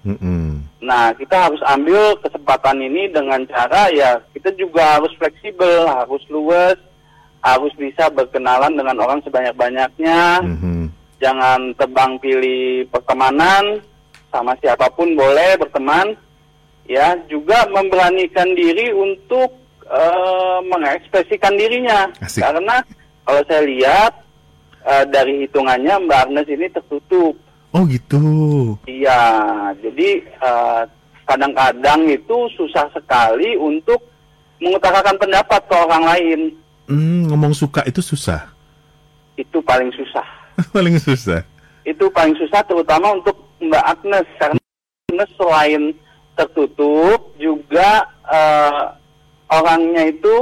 Mm-mm. 0.00 0.64
Nah, 0.80 1.12
kita 1.12 1.50
harus 1.50 1.60
ambil 1.66 2.16
kesempatan 2.24 2.78
ini 2.80 3.12
dengan 3.12 3.44
cara 3.50 3.92
ya 3.92 4.16
kita 4.32 4.48
juga 4.56 4.96
harus 4.96 5.12
fleksibel, 5.20 5.84
harus 5.84 6.24
luas, 6.32 6.80
harus 7.44 7.74
bisa 7.76 8.06
berkenalan 8.08 8.72
dengan 8.72 8.96
orang 9.02 9.20
sebanyak-banyaknya. 9.26 10.40
Mhm. 10.40 10.88
Jangan 11.20 11.74
tebang 11.76 12.16
pilih 12.22 12.88
pertemanan 12.88 13.84
sama 14.32 14.56
siapa 14.62 14.88
pun 14.94 15.12
boleh 15.12 15.58
berteman. 15.60 16.16
Ya, 16.86 17.18
juga 17.26 17.66
memberanikan 17.66 18.54
diri 18.54 18.94
untuk 18.94 19.50
eh, 19.90 20.58
mengekspresikan 20.66 21.54
dirinya. 21.54 22.10
Asik. 22.22 22.42
Karena 22.42 22.82
kalau 23.26 23.42
saya 23.46 23.62
lihat 23.66 24.12
eh, 24.86 25.04
dari 25.10 25.46
hitungannya 25.46 25.94
Mbak 26.06 26.20
Agnes 26.28 26.48
ini 26.50 26.66
tertutup. 26.70 27.34
Oh 27.74 27.82
gitu. 27.86 28.22
Iya, 28.88 29.20
jadi 29.82 30.08
eh, 30.24 30.82
kadang-kadang 31.26 32.06
itu 32.06 32.36
susah 32.54 32.86
sekali 32.94 33.58
untuk 33.58 33.98
mengutarakan 34.62 35.16
pendapat 35.20 35.60
ke 35.68 35.74
orang 35.74 36.04
lain. 36.06 36.40
Hmm, 36.86 37.26
ngomong 37.28 37.52
suka 37.52 37.82
itu 37.84 38.00
susah. 38.00 38.46
Itu 39.36 39.60
paling 39.60 39.90
susah. 39.92 40.24
Paling 40.72 40.96
susah. 40.96 41.44
Itu 41.84 42.08
paling 42.08 42.32
susah 42.40 42.64
terutama 42.64 43.12
untuk 43.12 43.36
Mbak 43.60 43.84
Agnes 43.84 44.26
karena 44.40 44.62
Agnes 45.12 45.30
selain 45.36 45.82
tertutup 46.32 47.36
juga 47.36 48.08
eh, 48.24 48.84
orangnya 49.48 50.02
itu 50.06 50.34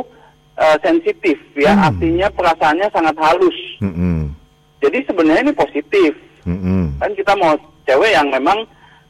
eh, 0.54 0.76
sensitif 0.80 1.34
ya, 1.54 1.74
Hmm. 1.74 1.86
artinya 1.90 2.26
perasaannya 2.30 2.88
sangat 2.88 3.16
halus. 3.18 3.58
Mm-mm. 3.82 4.30
Jadi 4.78 4.98
sebenarnya 5.02 5.42
ini 5.44 5.54
positif. 5.54 6.12
Mm-mm. 6.46 6.94
Kan 7.00 7.10
kita 7.14 7.32
mau 7.34 7.58
cewek 7.82 8.12
yang 8.12 8.30
memang 8.30 8.62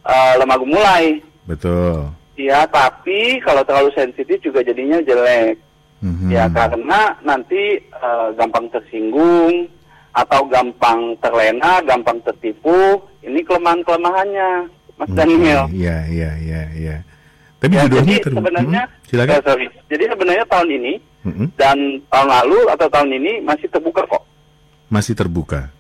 eh, 0.05 0.33
lemah 0.37 0.57
gemulai. 0.57 1.21
Betul. 1.45 2.09
Ya, 2.35 2.65
tapi 2.67 3.39
kalau 3.41 3.61
terlalu 3.63 3.93
sensitif 3.93 4.41
juga 4.41 4.59
jadinya 4.61 4.99
jelek. 5.01 5.55
Mhm. 6.01 6.29
Ya, 6.29 6.49
karena 6.49 7.13
nanti 7.21 7.77
eh, 7.81 8.29
gampang 8.35 8.69
tersinggung 8.69 9.69
atau 10.13 10.45
gampang 10.47 11.13
terlena, 11.21 11.81
gampang 11.83 12.21
tertipu. 12.23 12.97
Ini 13.21 13.41
kelemahan-kelemahannya. 13.45 14.69
Mas 14.95 15.11
Daniel. 15.11 15.67
Iya, 15.69 16.07
iya, 16.07 16.31
iya, 16.39 16.63
iya. 16.73 16.97
Tapi 17.59 17.75
Ya, 17.75 17.89
jadi 17.89 18.15
ter- 18.21 18.31
sebenarnya, 18.31 18.83
Mm-mm, 18.87 19.04
silakan. 19.15 19.41
sorry. 19.47 19.67
Jadi 19.87 20.05
sebenarnya 20.11 20.45
tahun 20.51 20.69
ini 20.75 20.93
Mm-mm, 21.25 21.47
dan 21.55 21.79
tahun 22.11 22.29
lalu 22.29 22.59
atau 22.69 22.87
tahun 22.91 23.11
ini 23.15 23.33
masih 23.41 23.69
terbuka 23.71 24.03
kok. 24.05 24.23
Masih 24.91 25.15
terbuka. 25.15 25.71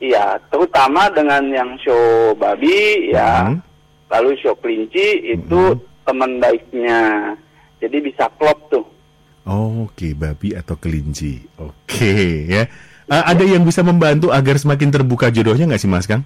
Iya, 0.00 0.40
terutama 0.48 1.12
dengan 1.12 1.44
yang 1.48 1.70
show 1.80 2.32
babi 2.34 3.12
ya, 3.12 3.52
Mm. 3.52 3.60
lalu 4.08 4.30
show 4.40 4.56
kelinci 4.58 5.36
itu 5.36 5.60
teman 6.02 6.40
baiknya. 6.40 7.32
Jadi 7.80 7.96
bisa 8.00 8.28
klop 8.36 8.56
tuh. 8.68 8.84
Oke, 9.44 10.12
babi 10.12 10.52
atau 10.52 10.76
kelinci. 10.76 11.40
Oke, 11.56 12.44
ya. 12.48 12.64
Eh, 13.10 13.24
ada 13.26 13.42
yang 13.42 13.66
bisa 13.66 13.82
membantu 13.82 14.30
agar 14.30 14.54
semakin 14.54 14.92
terbuka 14.92 15.32
jodohnya 15.34 15.66
nggak 15.66 15.82
sih, 15.82 15.90
Mas 15.90 16.06
Kang? 16.06 16.22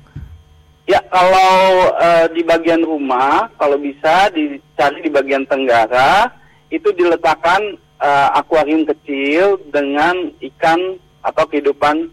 Ya 0.84 1.00
kalau 1.08 1.54
eh, 1.96 2.26
di 2.36 2.44
bagian 2.44 2.84
rumah, 2.84 3.48
kalau 3.56 3.80
bisa 3.80 4.28
dicari 4.28 5.00
di 5.00 5.08
bagian 5.08 5.48
tenggara, 5.48 6.28
itu 6.74 6.90
diletakkan 6.90 7.62
eh, 7.98 8.28
akuarium 8.34 8.82
kecil 8.84 9.62
dengan 9.70 10.14
ikan 10.42 10.98
atau 11.22 11.46
kehidupan 11.46 12.10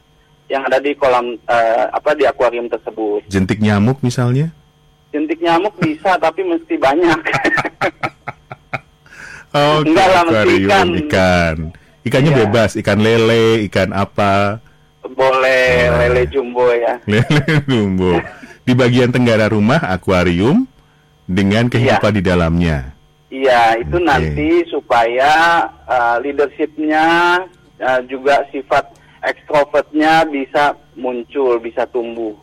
yang 0.48 0.62
ada 0.68 0.78
di 0.78 0.94
kolam 0.94 1.34
eh, 1.36 1.86
apa 1.90 2.14
di 2.14 2.24
akuarium 2.24 2.68
tersebut. 2.68 3.26
Jentik 3.26 3.58
nyamuk 3.58 4.00
misalnya? 4.00 4.52
Jentik 5.10 5.42
nyamuk 5.42 5.74
bisa 5.80 6.16
tapi 6.24 6.46
mesti 6.46 6.76
banyak. 6.78 7.20
Oke, 9.52 9.84
Enggak 9.84 10.08
lah, 10.08 10.24
mesti 10.24 10.54
ikan. 10.64 10.88
ikan. 11.06 11.56
Ikannya 12.02 12.32
Iya. 12.32 12.40
bebas, 12.48 12.72
ikan 12.80 13.00
lele, 13.04 13.68
ikan 13.68 13.92
apa? 13.92 14.64
Boleh 15.04 15.92
Boleh. 15.92 16.08
lele 16.08 16.24
jumbo 16.32 16.72
ya. 16.72 16.96
Lele 17.12 17.60
tumbuh. 17.68 18.22
Di 18.64 18.72
bagian 18.72 19.12
tenggara 19.12 19.52
rumah 19.52 19.82
akuarium 19.84 20.64
dengan 21.28 21.68
kehidupan 21.68 22.16
di 22.16 22.24
dalamnya. 22.24 22.96
Iya, 23.32 23.80
itu 23.80 23.96
Oke. 23.96 24.06
nanti 24.06 24.50
supaya 24.68 25.64
uh, 25.88 26.20
leadershipnya 26.20 27.40
uh, 27.80 28.02
juga 28.12 28.44
sifat 28.52 28.92
ekstrovertnya 29.24 30.28
bisa 30.28 30.76
muncul, 31.00 31.56
bisa 31.64 31.88
tumbuh. 31.88 32.36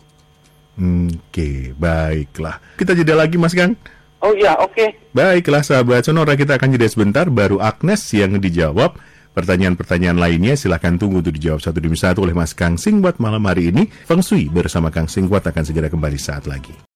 Oke, 0.78 1.76
baiklah. 1.76 2.56
Kita 2.80 2.96
jeda 2.96 3.14
lagi, 3.14 3.36
Mas 3.36 3.52
Kang. 3.52 3.76
Oh 4.18 4.34
iya, 4.34 4.56
oke. 4.58 5.14
Baiklah, 5.14 5.62
sahabat 5.62 6.08
Sonora, 6.08 6.34
kita 6.34 6.58
akan 6.58 6.74
jeda 6.74 6.88
sebentar. 6.90 7.28
Baru 7.30 7.62
Agnes 7.62 8.02
yang 8.10 8.40
dijawab. 8.40 8.96
Pertanyaan-pertanyaan 9.36 10.18
lainnya 10.18 10.58
silahkan 10.58 10.98
tunggu 10.98 11.22
untuk 11.22 11.36
dijawab 11.36 11.62
satu 11.62 11.78
demi 11.78 11.94
satu 11.94 12.26
oleh 12.26 12.34
Mas 12.34 12.58
Kang 12.58 12.74
Singwat 12.74 13.22
malam 13.22 13.44
hari 13.46 13.70
ini. 13.70 13.86
Feng 13.86 14.18
Shui 14.18 14.50
bersama 14.50 14.90
Kang 14.90 15.06
Singwat 15.06 15.46
akan 15.46 15.62
segera 15.62 15.86
kembali 15.86 16.18
saat 16.18 16.50
lagi. 16.50 16.87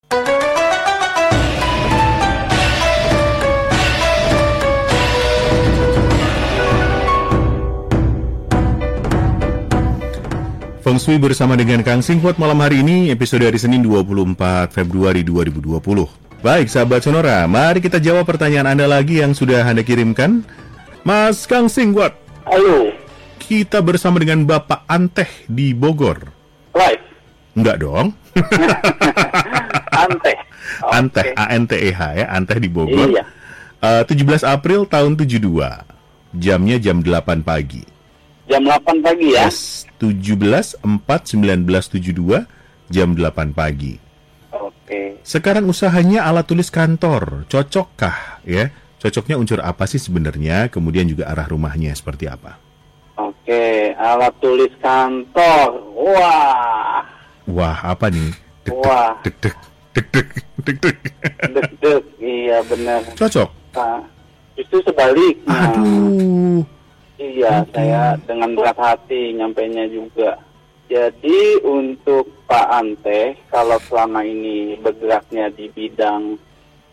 Feng 10.82 10.98
Shui 10.98 11.14
bersama 11.14 11.54
dengan 11.54 11.78
Kang 11.86 12.02
Singwat 12.02 12.42
malam 12.42 12.58
hari 12.58 12.82
ini 12.82 13.14
episode 13.14 13.46
hari 13.46 13.54
Senin 13.54 13.86
24 13.86 14.74
Februari 14.74 15.22
2020. 15.22 15.78
Baik 16.42 16.66
sahabat 16.66 17.06
Sonora, 17.06 17.46
mari 17.46 17.78
kita 17.78 18.02
jawab 18.02 18.26
pertanyaan 18.26 18.74
Anda 18.74 18.90
lagi 18.90 19.22
yang 19.22 19.30
sudah 19.30 19.62
Anda 19.62 19.86
kirimkan. 19.86 20.42
Mas 21.06 21.46
Kang 21.46 21.70
Singwat, 21.70 22.18
Halo, 22.50 22.90
kita 23.38 23.78
bersama 23.78 24.18
dengan 24.18 24.42
Bapak 24.42 24.82
Anteh 24.90 25.30
di 25.46 25.70
Bogor. 25.70 26.18
live. 26.74 27.04
Enggak 27.54 27.76
dong. 27.78 28.06
Anteh. 30.02 30.36
Oke. 30.82 30.90
Anteh, 30.98 31.26
A-N-T-E-H 31.38 32.00
ya, 32.18 32.26
Anteh 32.32 32.58
di 32.58 32.66
Bogor. 32.66 33.06
Iya. 33.06 33.22
Eh, 33.78 34.02
17 34.02 34.42
April 34.42 34.90
tahun 34.90 35.14
72. 35.14 35.38
Jamnya 36.34 36.80
jam 36.82 37.04
8 37.04 37.44
pagi. 37.46 37.84
Jam 38.50 38.62
8 38.66 39.04
pagi 39.04 39.26
ya. 39.34 39.46
Yes, 39.46 39.87
17 40.02 40.82
4 40.82 40.82
1972 40.82 42.46
jam 42.90 43.08
8 43.14 43.54
pagi. 43.54 43.94
Oke. 44.50 45.22
Sekarang 45.22 45.70
usahanya 45.70 46.26
alat 46.26 46.50
tulis 46.50 46.68
kantor, 46.68 47.46
cocokkah 47.46 48.42
ya? 48.42 48.75
Cocoknya 48.99 49.34
unsur 49.34 49.58
apa 49.62 49.87
sih 49.90 49.99
sebenarnya? 49.99 50.70
Kemudian 50.70 51.11
juga 51.11 51.26
arah 51.26 51.46
rumahnya 51.50 51.90
seperti 51.94 52.30
apa? 52.30 52.58
Oke, 53.18 53.94
alat 53.99 54.30
tulis 54.38 54.70
kantor. 54.78 55.90
Wah, 55.94 57.02
Wah, 57.50 57.78
apa 57.82 58.06
nih? 58.06 58.30
Dek, 58.62 58.70
Wah. 58.78 59.18
dek, 59.26 59.34
dek, 59.42 59.56
dek, 59.99 60.06
dek, 60.14 60.28
dek, 60.62 60.76
dek. 60.78 60.99
deg-deg. 61.50 62.04
iya 62.22 62.62
benar. 62.62 63.02
Cocok. 63.18 63.50
Nah, 63.75 64.06
justru 64.54 64.78
sebaliknya. 64.87 65.75
Aduh. 65.75 66.62
Iya, 67.22 67.62
Oke. 67.62 67.70
saya 67.72 68.18
dengan 68.20 68.50
berat 68.52 68.74
hati 68.74 69.30
nyampainya 69.32 69.86
juga. 69.86 70.34
Jadi 70.90 71.62
untuk 71.62 72.26
Pak 72.44 72.66
Ante, 72.68 73.38
kalau 73.46 73.78
selama 73.80 74.20
ini 74.22 74.74
bergeraknya 74.76 75.48
di 75.50 75.70
bidang 75.70 76.34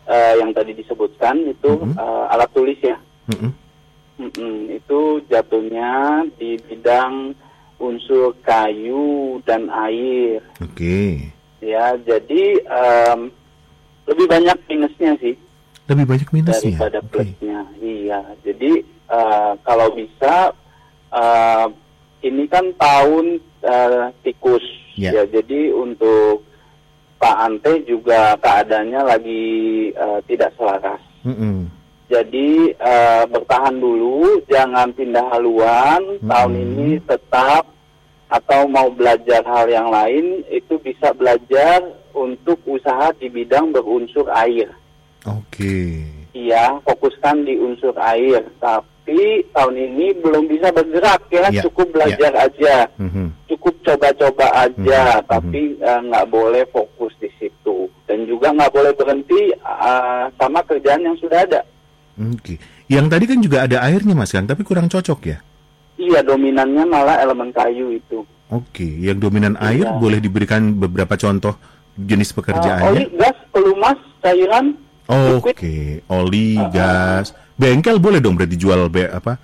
eh, 0.06 0.34
yang 0.38 0.50
tadi 0.50 0.70
disebutkan 0.72 1.38
itu 1.46 1.70
Mhm. 1.76 1.94
eh, 1.94 2.24
alat 2.30 2.50
tulis 2.50 2.78
ya, 2.78 2.94
Mm-mm. 3.28 3.50
Mm-mm, 4.18 4.56
itu 4.72 5.00
jatuhnya 5.26 5.90
di 6.34 6.58
bidang 6.60 7.30
unsur 7.78 8.34
kayu 8.40 9.38
dan 9.40 9.66
air. 9.68 10.42
Oke. 10.58 11.30
Ya, 11.60 11.94
jadi 12.00 12.42
em, 12.58 13.30
lebih 14.04 14.26
banyak 14.26 14.56
minusnya 14.66 15.12
sih 15.16 15.36
Lebih 15.86 16.06
banyak 16.06 16.28
minusnya. 16.30 16.74
daripada 16.74 16.98
Oke. 17.00 17.10
plusnya. 17.12 17.60
Iya, 17.78 18.18
jadi 18.42 18.70
eh, 19.10 19.52
kalau 19.60 19.90
bisa 19.92 20.54
eh, 21.10 21.66
ini 22.22 22.44
kan 22.46 22.70
tahun 22.76 23.36
eh, 23.60 24.04
tikus, 24.22 24.62
Ya. 24.94 25.16
ya. 25.16 25.24
Jadi 25.30 25.72
untuk 25.72 26.44
Pak 27.16 27.36
Ante 27.36 27.84
juga 27.84 28.36
keadaannya 28.36 29.00
lagi 29.04 29.44
eh, 29.92 30.18
tidak 30.24 30.52
selaras. 30.56 31.00
Mm-mm. 31.24 31.68
Jadi 32.10 32.74
eh, 32.74 33.24
bertahan 33.28 33.78
dulu, 33.78 34.42
jangan 34.46 34.90
pindah 34.92 35.26
haluan. 35.30 36.18
Tahun 36.20 36.52
Hmm. 36.52 36.64
ini 36.64 36.98
tetap 37.06 37.70
atau 38.26 38.66
mau 38.66 38.90
belajar 38.90 39.42
hal 39.42 39.66
yang 39.66 39.90
lain 39.90 40.42
itu 40.50 40.78
bisa 40.78 41.10
belajar 41.14 41.82
untuk 42.10 42.58
usaha 42.66 43.10
di 43.14 43.30
bidang 43.30 43.70
berunsur 43.70 44.26
air. 44.30 44.70
Oke. 45.26 46.02
Iya, 46.30 46.78
fokuskan 46.82 47.46
di 47.46 47.58
unsur 47.58 47.94
air. 47.94 48.42
Tapi 48.58 48.89
tahun 49.50 49.74
ini 49.76 50.06
belum 50.18 50.44
bisa 50.46 50.68
bergerak 50.70 51.22
ya, 51.28 51.48
Ya, 51.48 51.62
cukup 51.62 51.90
belajar 51.90 52.32
aja, 52.36 52.86
Mhm. 52.96 53.26
cukup 53.46 53.74
coba-coba 53.82 54.46
aja. 54.60 55.02
Mhm, 55.18 55.26
Tapi 55.26 55.62
eh, 55.76 56.00
nggak 56.06 56.26
boleh 56.26 56.64
fokus 56.68 57.12
di 57.16 57.30
situ 57.34 57.76
dan 58.04 58.24
juga 58.24 58.50
nggak 58.50 58.70
boleh 58.70 58.92
berhenti 58.92 59.50
eh, 59.52 60.24
sama 60.34 60.60
kerjaan 60.62 61.02
yang 61.02 61.16
sudah 61.16 61.42
ada. 61.42 61.60
Oke. 62.16 62.60
Yang 62.86 63.06
tadi 63.08 63.24
kan 63.24 63.38
juga 63.40 63.58
ada 63.64 63.76
airnya 63.82 64.12
Mas 64.12 64.30
Kang, 64.30 64.44
tapi 64.44 64.60
kurang 64.60 64.86
cocok 64.86 65.20
ya? 65.24 65.38
Iya, 65.96 66.20
dominannya 66.22 66.84
malah 66.84 67.20
elemen 67.20 67.50
kayu 67.50 67.92
itu. 67.92 68.24
Oke, 68.48 68.82
yang 68.82 69.16
dominan 69.16 69.54
air 69.56 69.86
Iya. 69.86 69.94
boleh 69.96 70.18
diberikan 70.18 70.74
beberapa 70.74 71.14
contoh 71.14 71.54
jenis 71.96 72.28
Eh, 72.28 72.32
oli, 72.32 72.36
pekerjaannya? 72.36 73.04
gas, 73.14 73.36
pelumas, 73.50 73.98
cairan, 74.18 74.66
Oke, 75.06 75.54
liquid. 75.54 76.02
oli, 76.08 76.54
Uh-uh. 76.56 76.70
gas, 76.70 77.26
bengkel 77.60 78.00
boleh 78.00 78.18
dong 78.18 78.40
berarti 78.40 78.56
jual 78.56 78.88
be 78.88 79.04
apa? 79.06 79.36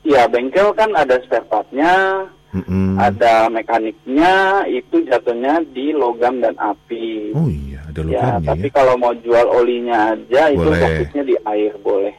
Iya, 0.00 0.30
bengkel 0.30 0.70
kan 0.72 0.94
ada 0.94 1.18
spare 1.20 1.44
partnya, 1.44 2.24
Mm-mm. 2.56 2.96
ada 2.96 3.50
mekaniknya, 3.50 4.64
itu 4.64 5.04
jatuhnya 5.04 5.60
di 5.70 5.92
logam 5.92 6.40
dan 6.40 6.56
api. 6.56 7.34
Oh 7.36 7.50
iya, 7.50 7.84
ada 7.84 8.00
Ya, 8.00 8.38
logamnya 8.40 8.48
tapi 8.48 8.68
ya. 8.70 8.72
kalau 8.72 8.94
mau 8.96 9.12
jual 9.12 9.44
olinya 9.50 10.16
aja 10.16 10.48
itu 10.48 10.62
Boleh. 10.62 10.80
fokusnya 10.80 11.22
di 11.26 11.36
air 11.44 11.74
boleh. 11.82 12.14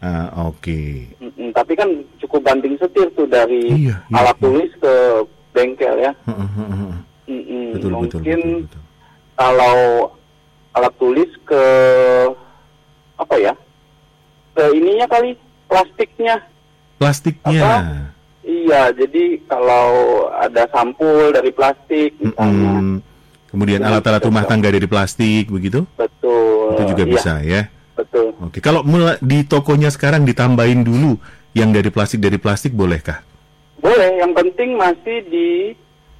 Ah, 0.00 0.48
Oke. 0.48 1.12
Mm-mm, 1.18 1.50
tapi 1.52 1.72
kan 1.74 1.88
cukup 2.22 2.40
banting 2.40 2.78
setir 2.78 3.10
tuh 3.12 3.26
dari 3.26 3.68
Iya, 3.84 3.96
iya, 4.00 4.14
alat 4.16 4.36
iya. 4.38 4.44
tulis 4.44 4.70
ke 4.80 4.94
bengkel 5.52 5.94
ya. 5.98 6.12
Mm-mm, 6.24 7.74
Betul, 7.74 7.90
betul, 7.90 7.90
mungkin 7.92 8.40
betul, 8.40 8.64
betul. 8.70 8.82
kalau 9.34 9.76
alat 10.72 10.94
tulis 10.96 11.30
ke 11.44 11.62
apa 13.16 13.34
ya? 13.36 13.52
Ke 14.56 14.72
ininya 14.72 15.06
kali 15.06 15.36
plastiknya. 15.68 16.40
Plastiknya. 16.96 17.60
Apa? 17.60 17.76
Iya, 18.40 18.94
jadi 18.94 19.42
kalau 19.44 19.86
ada 20.32 20.64
sampul 20.70 21.34
dari 21.34 21.50
plastik 21.50 22.14
misalnya, 22.16 22.72
Mm-mm. 22.78 22.98
Kemudian 23.46 23.80
alat-alat 23.80 24.22
rumah 24.22 24.44
tangga 24.44 24.68
dari 24.68 24.84
plastik 24.84 25.48
begitu? 25.48 25.84
betul. 25.94 26.72
Itu 26.72 26.82
juga 26.88 27.04
Iya, 27.04 27.12
bisa 27.12 27.32
ya. 27.40 27.62
Betul. 27.96 28.36
Oke, 28.40 28.60
kalau 28.60 28.84
mulai 28.84 29.16
di 29.18 29.42
tokonya 29.42 29.88
sekarang 29.88 30.24
ditambahin 30.24 30.84
dulu 30.84 31.16
yang 31.52 31.72
dari 31.72 31.88
plastik 31.88 32.20
dari 32.20 32.36
plastik 32.36 32.72
bolehkah? 32.72 33.24
Boleh, 33.80 34.20
yang 34.20 34.32
penting 34.32 34.76
masih 34.76 35.24
di 35.26 35.48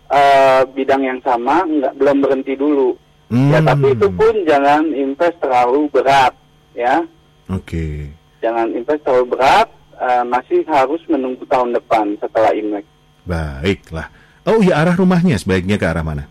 eh, 0.06 0.62
bidang 0.70 1.02
yang 1.02 1.20
sama, 1.20 1.66
nggak 1.66 1.98
belum 1.98 2.16
berhenti 2.22 2.54
dulu. 2.54 2.94
Ya, 3.26 3.58
Hmm. 3.58 3.66
tapi 3.66 3.90
itu 3.90 4.06
pun 4.06 4.34
jangan 4.46 4.86
invest 4.94 5.34
terlalu 5.42 5.90
berat, 5.90 6.30
ya. 6.72 7.02
Oke. 7.50 8.06
Jangan 8.46 8.70
invest 8.70 9.02
terlalu 9.02 9.34
berat, 9.34 9.66
eh, 9.98 10.22
masih 10.22 10.62
harus 10.64 11.02
menunggu 11.10 11.42
tahun 11.46 11.74
depan 11.74 12.14
setelah 12.16 12.54
Imlek. 12.54 12.86
Baiklah. 13.26 14.06
Oh 14.46 14.62
ya 14.62 14.78
arah 14.78 14.94
rumahnya 14.94 15.34
sebaiknya 15.34 15.74
ke 15.74 15.82
arah 15.82 16.06
mana? 16.06 16.30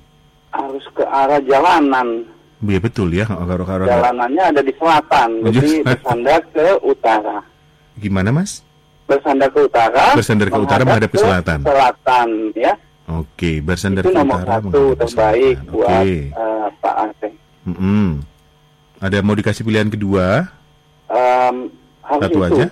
Harus 0.49 0.87
ke 0.95 1.03
arah 1.03 1.43
jalanan. 1.43 2.23
Iya 2.63 2.79
betul 2.79 3.11
ya. 3.11 3.27
Kalau 3.27 3.67
kalau 3.67 3.83
Jalanannya 3.83 4.43
ada 4.47 4.61
di 4.63 4.71
selatan, 4.79 5.29
Oh, 5.43 5.51
jadi 5.51 5.83
bersandar 5.83 6.39
ke 6.49 6.65
utara. 6.81 7.43
gimana 7.95 8.31
mas? 8.31 8.63
Bersandar 9.05 9.51
ke 9.51 9.59
utara. 9.61 10.15
Bersandar 10.15 10.47
ke 10.47 10.55
utara 10.57 10.87
menghadap 10.87 11.11
ke 11.11 11.19
selatan. 11.19 11.59
Selatan, 11.61 12.29
ya. 12.55 12.73
Oke, 13.05 13.59
bersandar 13.59 14.01
itu 14.01 14.09
ke 14.09 14.15
nomor 14.15 14.39
utara 14.39 14.55
satu 14.57 14.71
ke 14.71 15.03
terbaik 15.03 15.55
selatan. 15.59 15.73
buat 15.75 15.91
Oke. 15.99 16.15
eh, 16.31 16.67
Pak 16.79 16.95
Aceh. 16.97 17.33
Mm-mm. 17.67 18.07
Ada 18.97 19.17
mau 19.19 19.35
dikasih 19.35 19.61
pilihan 19.61 19.91
kedua? 19.91 20.47
Em, 21.05 21.55
harus 22.05 22.21
Satu 22.29 22.37
itu. 22.37 22.45
aja? 22.47 22.65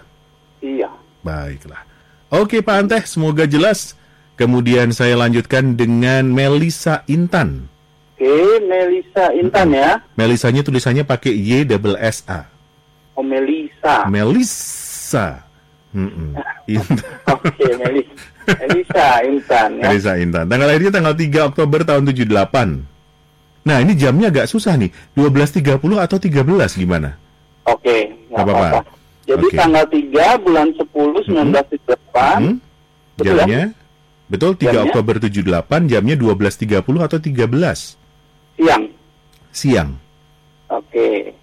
Iya. 0.64 0.90
Baiklah. 1.22 1.82
Oke 2.34 2.62
Pak 2.62 2.76
Anteh, 2.78 3.04
semoga 3.06 3.46
jelas. 3.46 3.94
Kemudian 4.34 4.90
saya 4.90 5.14
lanjutkan 5.14 5.78
dengan 5.78 6.26
Melisa 6.26 7.06
Intan. 7.06 7.70
Oke, 8.18 8.34
Melisa 8.66 9.30
Intan 9.36 9.70
ya. 9.70 10.02
Melisanya 10.18 10.66
tulisannya 10.66 11.06
pakai 11.06 11.30
Y 11.30 11.66
double 11.68 11.98
S 12.02 12.26
A. 12.26 12.50
Oh, 13.14 13.22
Melisa. 13.22 14.10
Melisa. 14.10 15.46
Mm-mm. 15.94 16.34
Intan. 16.74 16.98
Oke, 17.30 17.68
Melis. 17.78 18.10
Melisa 18.50 19.22
Intan 19.22 19.70
ya. 19.78 19.86
Melisa 19.94 20.12
Intan. 20.18 20.50
Tanggal 20.50 20.66
lahirnya 20.66 20.90
tanggal 20.90 21.14
3 21.14 21.50
Oktober 21.54 21.80
tahun 21.86 22.10
78. 22.10 22.90
Nah, 23.64 23.78
ini 23.80 23.94
jamnya 23.94 24.34
agak 24.34 24.50
susah 24.50 24.74
nih. 24.76 24.90
12.30 25.14 25.78
atau 26.02 26.18
13 26.18 26.74
gimana? 26.74 27.16
Oke, 27.64 28.12
nggak 28.34 28.44
Apa-apa. 28.44 28.82
Jadi 29.24 29.48
Oke. 29.48 29.56
tanggal 29.56 29.86
3 29.88 30.36
bulan 30.44 30.68
10 30.76 31.24
1978 31.32 32.40
Hmm? 32.44 32.58
Betul 33.16 33.36
ya? 33.40 33.46
Jamnya? 33.46 33.64
Betul, 34.28 34.52
3 34.58 34.66
Jamnya? 34.66 34.84
Oktober 34.90 35.16
78, 35.22 35.88
jamnya 35.88 36.16
12.30 36.18 37.06
atau 37.06 37.18
13 37.22 37.96
siang. 38.58 38.84
siang. 39.54 39.90
Oke. 40.70 41.34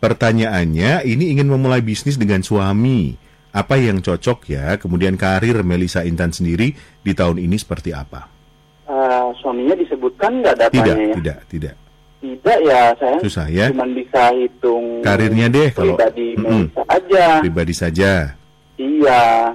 Pertanyaannya, 0.00 1.04
ini 1.04 1.36
ingin 1.36 1.48
memulai 1.48 1.84
bisnis 1.84 2.16
dengan 2.16 2.40
suami. 2.40 3.12
Apa 3.52 3.76
yang 3.76 4.00
cocok 4.00 4.46
ya? 4.48 4.78
Kemudian 4.80 5.18
karir 5.20 5.60
Melisa 5.60 6.06
Intan 6.06 6.30
sendiri 6.32 6.72
di 7.02 7.12
tahun 7.12 7.36
ini 7.42 7.58
seperti 7.58 7.92
apa? 7.92 8.30
Eh, 8.88 9.26
suaminya 9.42 9.74
disebutkan 9.76 10.40
nggak 10.40 10.56
datanya 10.56 10.72
Tidak, 10.72 10.96
ya? 10.96 11.14
tidak, 11.18 11.38
tidak. 11.50 11.74
Tidak 11.76 11.79
ya, 12.22 12.92
saya 13.00 13.18
Susah 13.24 13.46
ya? 13.48 13.72
cuma 13.72 13.88
bisa 13.88 14.28
hitung 14.36 15.00
Karirnya 15.00 15.48
deh 15.48 15.68
kalau 15.72 15.96
pribadi 15.96 16.36
Mm-mm. 16.36 16.68
Melisa 16.68 16.82
aja. 16.88 17.26
pribadi 17.40 17.74
saja. 17.74 18.12
Iya. 18.76 19.54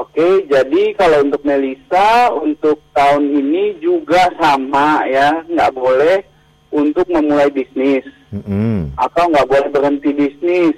Oke, 0.00 0.48
jadi 0.48 0.82
kalau 0.96 1.28
untuk 1.28 1.44
Melisa 1.44 2.32
untuk 2.32 2.80
tahun 2.96 3.20
ini 3.36 3.76
juga 3.84 4.32
sama 4.40 5.04
ya, 5.04 5.44
nggak 5.44 5.72
boleh 5.76 6.24
untuk 6.72 7.04
memulai 7.12 7.52
bisnis 7.52 8.06
Mm-mm. 8.32 8.96
atau 8.96 9.28
nggak 9.28 9.48
boleh 9.50 9.68
berhenti 9.68 10.10
bisnis 10.16 10.76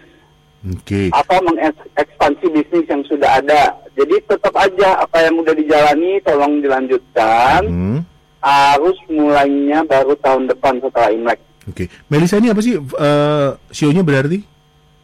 Oke. 0.63 1.11
atau 1.15 1.39
mengekspansi 1.43 2.47
bisnis 2.51 2.87
yang 2.91 3.03
sudah 3.07 3.39
ada. 3.39 3.79
Jadi 3.95 4.15
tetap 4.27 4.55
aja 4.57 5.05
apa 5.05 5.23
yang 5.23 5.39
udah 5.39 5.55
dijalani 5.55 6.19
tolong 6.25 6.59
dilanjutkan. 6.65 7.63
Hmm. 7.69 7.99
Harus 8.43 8.99
mulainya 9.07 9.81
baru 9.83 10.19
tahun 10.19 10.51
depan 10.51 10.77
setelah 10.79 11.09
Imlek. 11.09 11.39
Oke. 11.65 11.87
Melisa 12.07 12.37
ini 12.37 12.51
apa 12.51 12.59
sih 12.59 12.75
eh 12.75 13.49
sionya 13.71 14.03
berarti? 14.03 14.43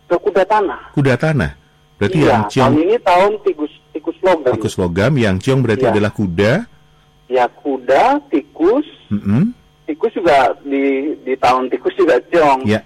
Ke 0.05 0.19
kuda 0.19 0.43
tanah. 0.43 0.91
Kuda 0.91 1.15
tanah. 1.15 1.55
Berarti 1.97 2.19
iya, 2.19 2.29
yang 2.29 2.43
ciong 2.47 2.67
tahun 2.69 2.83
ini 2.83 2.97
tahun 3.01 3.33
tikus 3.43 3.73
tikus 3.91 4.17
logam. 4.23 4.53
tikus 4.55 4.75
logam, 4.75 5.13
yang 5.15 5.37
ciong 5.37 5.61
berarti 5.61 5.85
Iya. 5.87 5.93
adalah 5.93 6.11
kuda. 6.11 6.53
Ya 7.29 7.45
kuda, 7.47 8.05
tikus, 8.27 8.87
Mm-mm. 9.11 9.53
tikus 9.85 10.15
juga 10.15 10.55
di 10.63 10.83
di 11.23 11.35
tahun 11.35 11.67
tikus 11.69 11.95
juga 11.95 12.19
ciong. 12.27 12.67
Ya, 12.67 12.83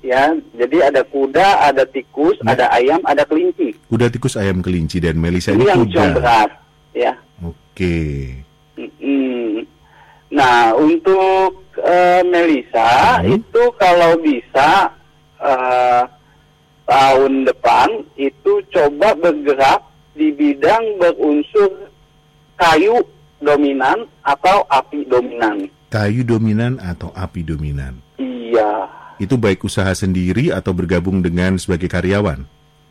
Ya, 0.00 0.30
jadi 0.54 0.86
ada 0.86 1.02
kuda, 1.02 1.66
ada 1.66 1.82
tikus, 1.82 2.38
Ya. 2.38 2.54
ada 2.54 2.70
ayam, 2.70 3.02
ada 3.02 3.26
kelinci. 3.26 3.74
kuda 3.90 4.06
tikus 4.06 4.38
ayam 4.38 4.62
kelinci 4.62 5.02
dan 5.02 5.18
Melisa 5.18 5.50
Ini 5.50 5.58
ini 5.58 5.66
yang 5.66 5.82
kuda. 5.82 5.92
ciong 5.92 6.10
berat, 6.14 6.50
ya. 6.94 7.12
Oke. 7.42 7.96
Mm-mm. 8.76 9.66
Nah, 10.30 10.74
untuk 10.74 11.62
eh, 11.78 12.22
Melisa 12.26 13.22
Hmm. 13.22 13.36
itu 13.38 13.62
kalau 13.78 14.18
bisa 14.20 14.90
eh, 15.38 16.02
tahun 16.86 17.44
depan 17.46 17.88
itu 18.16 18.62
coba 18.72 19.12
bergerak 19.18 19.82
di 20.16 20.32
bidang 20.32 20.96
berunsur 20.96 21.92
kayu 22.56 23.04
dominan 23.38 24.08
atau 24.24 24.64
api 24.72 25.04
dominan. 25.06 25.68
Kayu 25.92 26.24
dominan 26.24 26.80
atau 26.80 27.12
api 27.12 27.44
dominan? 27.44 28.00
Iya. 28.16 28.88
Itu 29.20 29.36
baik 29.36 29.64
usaha 29.64 29.92
sendiri 29.92 30.52
atau 30.52 30.72
bergabung 30.72 31.20
dengan 31.20 31.56
sebagai 31.60 31.88
karyawan? 31.88 32.44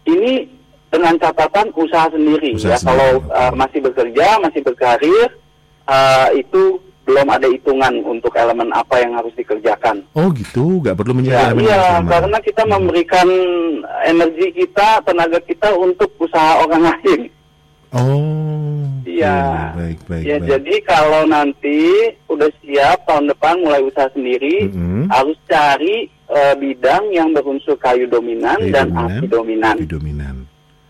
Ini 0.06 0.46
dengan 0.94 1.18
catatan 1.18 1.74
usaha 1.76 2.08
sendiri 2.14 2.56
Usaha 2.56 2.78
ya. 2.78 2.80
Kalau 2.82 3.10
sendiri, 3.20 3.34
eh, 3.36 3.50
oke. 3.50 3.58
masih 3.58 3.80
bekerja, 3.84 4.28
masih 4.40 4.62
berkarir, 4.64 5.28
eh, 5.90 6.28
itu 6.40 6.64
belum 7.06 7.28
ada 7.30 7.46
hitungan 7.46 7.94
untuk 8.02 8.34
elemen 8.34 8.70
apa 8.70 8.98
yang 8.98 9.14
harus 9.14 9.30
dikerjakan. 9.34 10.02
Oh 10.12 10.34
gitu, 10.34 10.82
nggak 10.82 10.98
perlu 10.98 11.14
menjadi 11.14 11.54
Ya, 11.54 11.54
iya, 11.54 11.82
karena 12.02 12.38
kita 12.40 12.66
memberikan 12.66 13.30
energi 14.04 14.48
kita, 14.52 15.02
tenaga 15.02 15.38
kita 15.40 15.70
untuk 15.72 16.10
usaha 16.18 16.60
orang 16.60 16.82
lain. 16.90 17.22
Oh, 17.96 18.84
Iya. 19.06 19.38
oke, 19.72 19.78
baik, 19.80 20.00
baik, 20.12 20.24
ya, 20.26 20.36
baik. 20.36 20.48
jadi 20.50 20.74
kalau 20.84 21.22
nanti 21.24 21.80
udah 22.28 22.50
siap 22.60 23.06
tahun 23.06 23.32
depan 23.32 23.64
mulai 23.64 23.80
usaha 23.80 24.12
sendiri, 24.12 24.68
Mm-mm. 24.68 25.08
harus 25.08 25.38
cari 25.46 26.10
eh, 26.10 26.54
bidang 26.58 27.14
yang 27.14 27.32
berunsur 27.32 27.78
kayu 27.78 28.10
dominan 28.10 28.58
Kayu 28.60 28.74
dan 28.74 28.88
dominan, 28.90 29.16
api 29.16 29.26
dominan. 29.30 29.76
Api 29.78 29.88
dominan. 29.88 30.36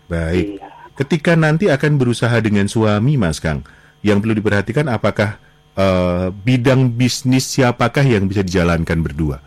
Baik. 0.08 0.58
Iya. 0.58 0.68
Ketika 0.96 1.36
nanti 1.36 1.68
akan 1.68 2.00
berusaha 2.00 2.34
dengan 2.40 2.66
suami, 2.66 3.14
Mas 3.14 3.36
Kang, 3.38 3.62
yang 4.00 4.18
perlu 4.18 4.32
diperhatikan 4.32 4.88
apakah 4.88 5.36
eh, 5.76 6.26
bidang 6.32 6.90
bisnis 6.90 7.46
siapakah 7.46 8.02
yang 8.02 8.26
bisa 8.26 8.40
dijalankan 8.40 8.98
berdua? 9.00 9.38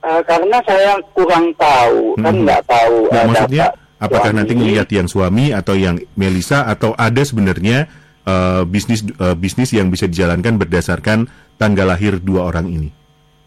Eh, 0.00 0.22
karena 0.24 0.60
saya 0.62 0.94
kurang 1.12 1.50
tahu, 1.54 2.14
kan 2.20 2.30
Mm-mm. 2.30 2.44
nggak 2.44 2.62
tahu 2.64 2.96
Nah, 3.08 3.16
eh, 3.16 3.26
maksudnya 3.26 3.66
apakah 3.96 4.30
suami. 4.30 4.38
nanti 4.38 4.52
melihat 4.54 4.88
yang 4.88 5.08
suami 5.08 5.44
atau 5.50 5.74
yang 5.74 5.96
Melisa 6.14 6.64
atau 6.64 6.92
ada 6.94 7.24
sebenarnya 7.24 7.88
eh, 8.22 8.62
bisnis 8.64 9.00
eh, 9.02 9.32
bisnis 9.34 9.72
yang 9.72 9.88
bisa 9.88 10.04
dijalankan 10.04 10.56
berdasarkan 10.56 11.26
tanggal 11.56 11.88
lahir 11.88 12.20
dua 12.20 12.48
orang 12.48 12.68
ini? 12.68 12.88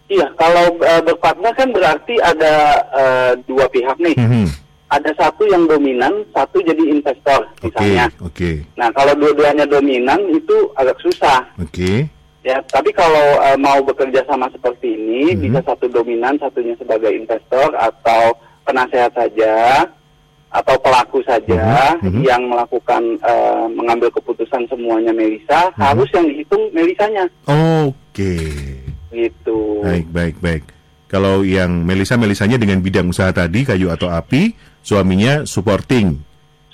Iya, 0.07 0.23
kalau 0.33 0.71
eh, 0.79 1.01
berpartner 1.03 1.53
kan 1.53 1.69
berarti 1.69 2.15
ada 2.17 2.53
eh, 2.89 3.31
dua 3.45 3.67
pihak 3.67 3.97
nih. 3.99 4.15
Mhm. 4.17 4.47
Ada 4.87 5.11
satu 5.19 5.43
yang 5.43 5.67
dominan, 5.67 6.23
satu 6.31 6.63
jadi 6.63 6.79
investor 6.79 7.43
Oke, 7.59 7.67
misalnya. 7.75 8.07
oke, 8.23 8.51
Nah, 8.79 8.87
kalau 8.95 9.11
dua-duanya 9.13 9.67
dominan 9.67 10.15
itu 10.31 10.55
agak 10.79 10.95
susah. 11.03 11.43
oke. 11.59 12.07
Ya, 12.47 12.63
tapi 12.71 12.95
kalau 12.95 13.43
eh, 13.43 13.59
mau 13.59 13.75
bekerja 13.83 14.23
sama 14.23 14.47
seperti 14.47 14.95
ini, 14.95 15.35
Mhm. 15.35 15.39
bisa 15.43 15.59
satu 15.67 15.91
dominan, 15.91 16.39
satunya 16.39 16.71
sebagai 16.79 17.11
investor 17.11 17.75
atau 17.75 18.31
penasehat 18.63 19.11
saja 19.11 19.83
atau 20.47 20.79
pelaku 20.79 21.19
saja 21.27 21.91
mhm. 21.99 22.23
yang 22.23 22.47
melakukan 22.47 23.03
eh, 23.19 23.65
mengambil 23.75 24.07
keputusan 24.15 24.63
semuanya 24.71 25.11
Melisa, 25.11 25.75
Mhm. 25.75 25.75
harus 25.75 26.07
yang 26.15 26.25
dihitung 26.31 26.63
Melisanya 26.71 27.27
Oke. 27.83 28.39
gitu. 29.11 29.83
Baik, 29.83 30.07
baik, 30.07 30.35
baik. 30.39 30.63
Kalau 31.11 31.43
yang 31.43 31.83
Melisa, 31.83 32.15
Melisanya 32.15 32.55
dengan 32.55 32.79
bidang 32.79 33.11
usaha 33.11 33.31
tadi, 33.35 33.67
kayu 33.67 33.91
atau 33.91 34.07
api, 34.07 34.55
suaminya 34.83 35.43
supporting. 35.43 36.26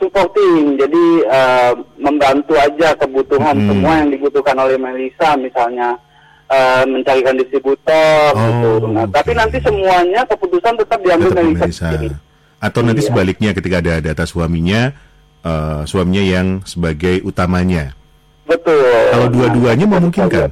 Supporting, 0.04 0.76
jadi 0.76 1.06
eh, 1.24 1.72
membantu 1.96 2.54
aja 2.54 2.92
kebutuhan 2.94 3.56
Mhm. 3.56 3.68
semua 3.72 3.94
yang 3.98 4.10
dibutuhkan 4.12 4.58
oleh 4.58 4.76
Melisa, 4.76 5.34
misalnya 5.36 5.96
eh, 6.46 6.84
mencarikan 6.86 7.34
distributor 7.34 8.30
Oh, 8.30 8.38
gitu. 8.38 8.70
Nah, 8.92 9.08
oke. 9.08 9.16
tapi 9.16 9.32
nanti 9.32 9.58
semuanya 9.58 10.22
keputusan 10.28 10.76
tetap 10.76 11.00
diambil 11.00 11.32
Tetap 11.32 11.40
Melisa 11.42 11.64
Melisa. 11.66 11.90
Atau 12.60 12.80
nanti 12.80 13.02
Iya. 13.02 13.08
sebaliknya 13.10 13.50
ketika 13.52 13.80
ada 13.80 13.94
data 14.00 14.24
suaminya, 14.24 14.92
eh, 15.42 15.82
suaminya 15.84 16.22
yang 16.22 16.48
sebagai 16.64 17.24
utamanya. 17.24 17.96
Betul. 18.44 18.76
Kalau 19.10 19.28
Nah, 19.28 19.34
dua-duanya 19.34 19.88
kita 19.88 19.96
memungkinkan? 19.98 20.50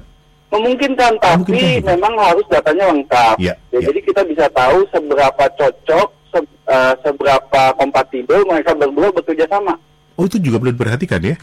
Memungkinkan, 0.49 1.11
tapi 1.19 1.35
Memungkinkan 1.43 1.83
memang 1.85 2.13
harus 2.17 2.45
datanya 2.47 2.85
lengkap. 2.87 3.35
Iya, 3.37 3.53
Ya, 3.69 3.77
iya. 3.77 3.87
Jadi 3.87 3.99
kita 4.01 4.21
bisa 4.23 4.45
tahu 4.49 4.83
seberapa 4.89 5.43
cocok, 5.55 6.07
se- 6.31 6.47
eh, 6.65 6.93
seberapa 6.99 7.61
kompatibel 7.75 8.41
mereka 8.43 8.71
berdua 8.71 9.11
bekerja 9.11 9.45
sama. 9.45 9.75
Oh, 10.15 10.25
itu 10.25 10.37
juga 10.37 10.57
perlu 10.57 10.71
diperhatikan 10.71 11.21
ya? 11.21 11.35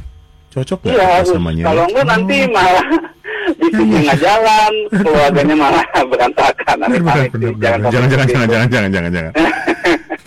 Cocok 0.49 0.89
Iya 0.89 1.05
harus. 1.21 1.33
namanya? 1.33 1.65
Kalau 1.67 1.85
enggak 1.85 2.07
nanti 2.07 2.37
malah 2.49 2.87
bisnisnya 3.61 4.01
nggak 4.03 4.21
jalan, 4.21 4.73
keluarganya 5.05 5.55
malah 5.55 5.85
berantakan. 6.11 6.77
Benar, 6.81 6.97
benar, 6.97 7.15
benar, 7.29 7.53
sampai 7.55 7.93
Jangan, 7.93 8.09
jangan, 8.09 8.09
jangan, 8.09 8.49
jangan, 8.49 8.69
jangan, 8.69 8.91
jangan, 8.91 9.11
jangan. 9.13 9.33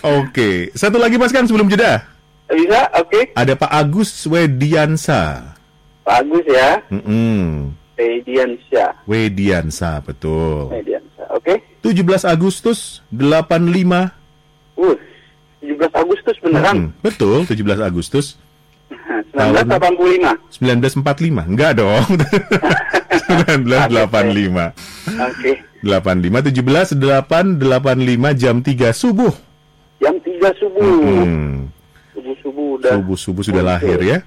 Oke, 0.02 0.50
satu 0.72 0.98
lagi 0.98 1.14
Mas 1.14 1.30
kan 1.30 1.44
sebelum 1.44 1.66
jeda. 1.66 2.02
Bisa, 2.46 2.84
oke, 2.94 3.32
Ada 3.32 3.54
Pak 3.54 3.70
Agus 3.72 4.26
Wediansa. 4.26 5.54
bagus 6.02 6.42
ya, 6.44 6.82
Mm-mm. 6.90 7.70
Mediansyah, 7.94 9.06
Wediansa, 9.06 10.02
betul. 10.02 10.68
Mediansyah, 10.68 11.26
oke. 11.30 11.54
17 11.80 12.02
Agustus 12.24 13.00
85. 13.08 14.10
Uh, 14.74 14.96
17 15.60 15.78
Agustus 15.94 16.36
beneran, 16.38 16.74
Mm, 16.74 16.88
betul, 17.00 17.46
17 17.46 17.80
Agustus 17.80 18.26
1985. 19.32 20.36
1945. 20.58 21.46
Enggak 21.46 21.78
dong. 21.78 22.02
1985. 23.32 24.74
Oke, 25.22 25.52
85 25.82 26.50
17 26.50 26.98
8 26.98 27.58
85 27.58 28.34
jam 28.34 28.56
3 28.60 28.92
subuh. 28.92 29.32
jam 29.98 30.14
3 30.18 30.50
subuh, 30.58 30.82
Hmm. 30.82 31.70
subuh 32.12 32.34
subuh 32.42 32.66
udah. 32.76 32.90
Subuh 32.92 33.16
subuh 33.16 33.42
sudah 33.46 33.62
lahir 33.62 33.98
ya. 34.02 34.18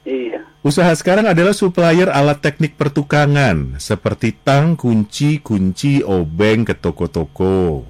Iya. 0.00 0.40
Usaha 0.60 0.88
sekarang 0.92 1.28
adalah 1.28 1.52
supplier 1.52 2.08
alat 2.08 2.40
teknik 2.40 2.76
pertukangan 2.76 3.76
seperti 3.76 4.32
tang, 4.32 4.76
kunci, 4.76 5.40
kunci, 5.40 6.00
obeng 6.00 6.64
ke 6.64 6.72
toko-toko. 6.72 7.84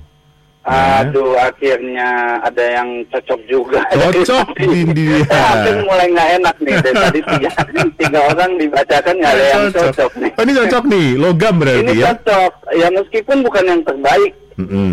Ya. 0.71 1.03
Aduh, 1.03 1.35
akhirnya 1.35 2.09
ada 2.41 2.63
yang 2.63 2.89
cocok 3.11 3.41
juga. 3.51 3.83
Cocok, 3.91 4.47
India. 4.71 5.19
Aku 5.27 5.71
mulai 5.83 6.07
nggak 6.09 6.31
enak 6.39 6.57
nih. 6.63 6.75
Dari 6.79 6.95
tadi 6.95 7.21
tiga, 7.35 7.51
tiga 7.99 8.21
orang 8.31 8.51
dibacakan 8.55 9.15
nggak 9.19 9.35
ada 9.35 9.47
yang 9.51 9.65
cocok 9.75 10.11
nih. 10.15 10.31
Oh, 10.39 10.43
ini 10.47 10.53
cocok 10.55 10.85
nih, 10.87 11.07
logam 11.19 11.55
berarti 11.59 11.83
Ini 11.83 11.93
ya. 11.93 12.05
cocok. 12.15 12.53
Ya 12.79 12.89
meskipun 12.89 13.39
bukan 13.43 13.65
yang 13.67 13.81
terbaik. 13.83 14.33
Mm-mm. 14.57 14.93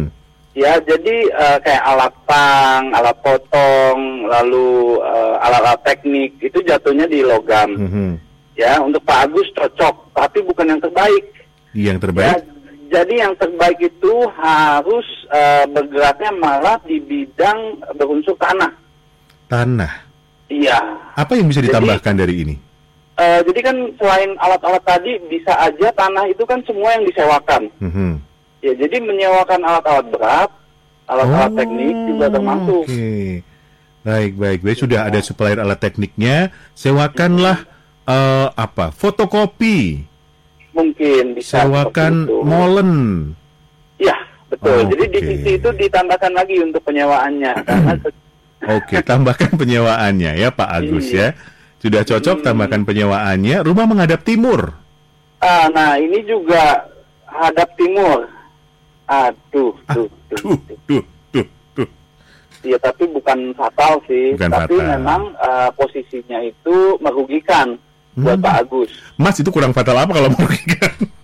Ya, 0.58 0.74
jadi 0.82 1.16
eh, 1.30 1.58
kayak 1.62 1.84
alat 1.86 2.14
pang, 2.26 2.90
alat 2.90 3.18
potong, 3.22 4.00
lalu 4.26 4.98
eh, 4.98 5.36
alat-alat 5.46 5.86
teknik 5.86 6.34
itu 6.42 6.58
jatuhnya 6.66 7.06
di 7.06 7.22
logam. 7.22 7.78
Mhm. 7.78 8.10
Ya, 8.58 8.82
untuk 8.82 9.06
Pak 9.06 9.30
Agus 9.30 9.46
cocok, 9.54 10.18
tapi 10.18 10.42
bukan 10.42 10.66
yang 10.66 10.82
terbaik. 10.82 11.24
Yang 11.78 11.98
Ya, 11.98 12.02
terbaik. 12.02 12.42
Jadi 12.88 13.28
yang 13.28 13.34
terbaik 13.36 13.80
itu 13.80 14.14
harus 14.36 15.08
eh, 15.30 15.66
bergeraknya 15.68 16.32
malah 16.36 16.78
di 16.84 17.00
bidang 17.00 17.80
berunsur 17.96 18.36
tanah. 18.40 18.72
Tanah. 19.48 19.94
Iya. 20.48 20.80
Apa 21.16 21.36
yang 21.36 21.52
bisa 21.52 21.60
Jadi- 21.60 21.72
ditambahkan 21.72 22.16
dari 22.16 22.36
ini? 22.44 22.56
Eh, 23.18 23.42
jadi 23.50 23.60
kan 23.66 23.78
selain 23.98 24.32
alat-alat 24.38 24.84
tadi 24.86 25.18
bisa 25.26 25.50
aja 25.58 25.90
tanah 25.90 26.30
itu 26.30 26.46
kan 26.46 26.62
semua 26.70 26.94
yang 26.94 27.04
disewakan. 27.04 27.66
Mhm. 27.82 28.10
Ya, 28.62 28.74
jadi 28.78 29.02
menyewakan 29.02 29.62
alat-alat 29.66 30.06
berat, 30.14 30.50
alat-alat 31.10 31.52
teknik 31.58 31.98
juga 32.14 32.26
termasuk. 32.30 32.84
Oh, 32.86 32.86
Oke. 32.86 33.42
Baik, 34.06 34.34
baik, 34.38 34.60
baik. 34.62 34.78
Sudah 34.78 35.10
ada 35.10 35.20
supplier 35.20 35.58
alat 35.58 35.82
tekniknya. 35.82 36.54
Sewakanlah 36.78 37.66
eh, 38.06 38.48
apa? 38.54 38.94
Fotokopi. 38.94 40.06
Mungkin 40.78 41.24
bisa. 41.34 41.66
Sewakan 41.66 42.30
molen. 42.46 42.92
Iya, 43.98 44.14
betul. 44.48 44.78
Oh, 44.78 44.82
jadi 44.94 45.04
oke. 45.04 45.14
divisi 45.18 45.52
itu 45.58 45.70
ditambahkan 45.74 46.32
lagi 46.32 46.56
untuk 46.62 46.82
penyewaannya 46.86 47.52
karena 47.66 47.94
Oke, 48.58 49.02
tambahkan 49.02 49.54
penyewaannya 49.54 50.32
ya 50.38 50.50
Pak 50.50 50.70
Agus 50.72 51.10
Iya. 51.10 51.34
ya. 51.34 51.38
Sudah 51.78 52.02
cocok 52.02 52.42
tambahkan 52.42 52.82
penyewaannya. 52.84 53.62
Rumah 53.62 53.86
menghadap 53.86 54.22
timur. 54.22 54.74
ah, 55.40 55.70
nah 55.70 55.94
ini 55.98 56.26
juga 56.26 56.90
hadap 57.26 57.70
timur. 57.78 58.26
Aduh, 59.08 59.72
tuh, 59.88 60.10
tuh, 60.34 60.58
tuh. 60.90 61.02
duh. 61.32 61.46
Iya, 62.66 62.76
tapi 62.82 63.06
bukan 63.08 63.54
fatal 63.54 64.02
sih. 64.10 64.34
Bukan 64.36 64.50
tapi 64.52 64.76
fatal. 64.76 64.90
memang 64.98 65.22
eh, 65.38 65.70
posisinya 65.78 66.40
itu 66.42 66.76
merugikan 67.00 67.78
buat 68.18 68.36
Hmm. 68.36 68.44
Pak 68.44 68.56
Agus. 68.66 68.90
Mas 69.16 69.38
itu 69.38 69.50
kurang 69.50 69.72
fatal 69.72 69.94
apa 69.96 70.12
kalau 70.12 70.30
merugikan? 70.34 70.92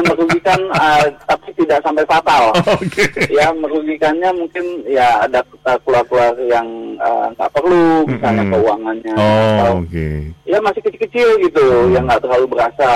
merugikan, 0.00 0.56
eh, 0.72 1.04
tapi 1.28 1.52
tidak 1.54 1.84
sampai 1.84 2.04
fatal. 2.04 2.56
Oke. 2.74 3.04
ya 3.28 3.52
merugikannya 3.52 4.32
mungkin 4.32 4.64
ya 4.88 5.20
ada 5.20 5.44
eh, 5.44 5.78
keluar-keluar 5.84 6.32
yang 6.40 6.64
eh, 6.96 7.26
nggak 7.36 7.52
perlu, 7.52 8.08
misalnya 8.08 8.42
Mm-mm. 8.42 8.54
keuangannya. 8.56 9.14
Oh, 9.14 9.52
atau 9.60 9.72
oke. 9.84 10.08
ya 10.42 10.58
masih 10.58 10.80
kecil-kecil 10.80 11.28
gitu, 11.44 11.60
Hmm. 11.62 11.92
yang 11.92 12.04
nggak 12.08 12.22
terlalu 12.24 12.46
berasa. 12.48 12.90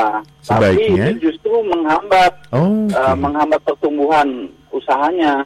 Tapi 0.44 0.80
Sebaiknya? 0.80 1.06
itu 1.12 1.28
justru 1.30 1.52
menghambat, 1.62 2.32
Oh, 2.50 2.88
eh, 2.88 2.96
oke. 3.12 3.20
menghambat 3.20 3.60
pertumbuhan 3.62 4.28
usahanya. 4.72 5.44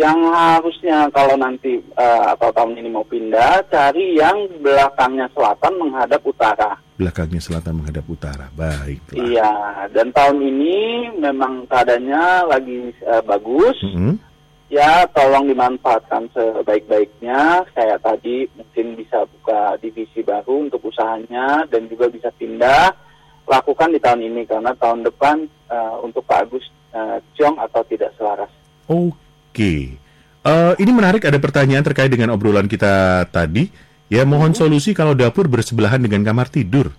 Yang 0.00 0.20
harusnya 0.32 0.98
kalau 1.12 1.36
nanti 1.36 1.76
eh, 1.76 2.24
atau 2.32 2.48
tahun 2.56 2.80
ini 2.80 2.88
mau 2.88 3.04
pindah, 3.04 3.60
cari 3.68 4.16
yang 4.16 4.48
belakangnya 4.64 5.28
selatan 5.36 5.76
menghadap 5.76 6.24
utara. 6.24 6.72
belakangnya 7.00 7.40
selatan 7.40 7.80
menghadap 7.80 8.04
utara. 8.12 8.52
Baiklah. 8.52 9.24
Iya, 9.24 9.52
dan 9.96 10.12
tahun 10.12 10.36
ini 10.40 10.76
memang 11.16 11.64
keadaannya 11.68 12.24
lagi 12.48 12.92
eh, 12.92 13.22
bagus. 13.24 13.76
Mm-mm. 13.84 14.20
Ya, 14.70 15.02
tolong 15.10 15.50
dimanfaatkan 15.50 16.30
sebaik-baiknya. 16.30 17.66
Kayak 17.74 18.06
tadi 18.06 18.46
mungkin 18.54 19.00
bisa 19.00 19.26
buka 19.26 19.80
divisi 19.82 20.22
baru 20.22 20.68
untuk 20.68 20.92
usahanya 20.92 21.66
dan 21.72 21.88
juga 21.88 22.06
bisa 22.12 22.28
pindah. 22.36 22.92
Lakukan 23.48 23.90
di 23.90 23.98
tahun 23.98 24.22
ini 24.30 24.46
karena 24.46 24.70
tahun 24.76 25.04
depan 25.04 25.44
eh, 25.72 25.94
untuk 26.04 26.22
Pak 26.28 26.40
Agus 26.46 26.64
eh, 26.92 27.18
Ciong 27.36 27.56
atau 27.60 27.80
tidak 27.88 28.12
selaras. 28.16 28.52
Oke. 28.88 29.29
Eh, 30.40 30.72
ini 30.80 30.90
menarik 30.94 31.20
ada 31.28 31.36
pertanyaan 31.36 31.84
terkait 31.84 32.08
dengan 32.08 32.32
obrolan 32.32 32.64
kita 32.64 33.24
tadi. 33.28 33.68
Ya, 34.10 34.26
mohon 34.26 34.56
solusi 34.56 34.90
kalau 34.96 35.14
dapur 35.14 35.46
bersebelahan 35.46 36.02
dengan 36.02 36.26
kamar 36.26 36.50
tidur. 36.50 36.90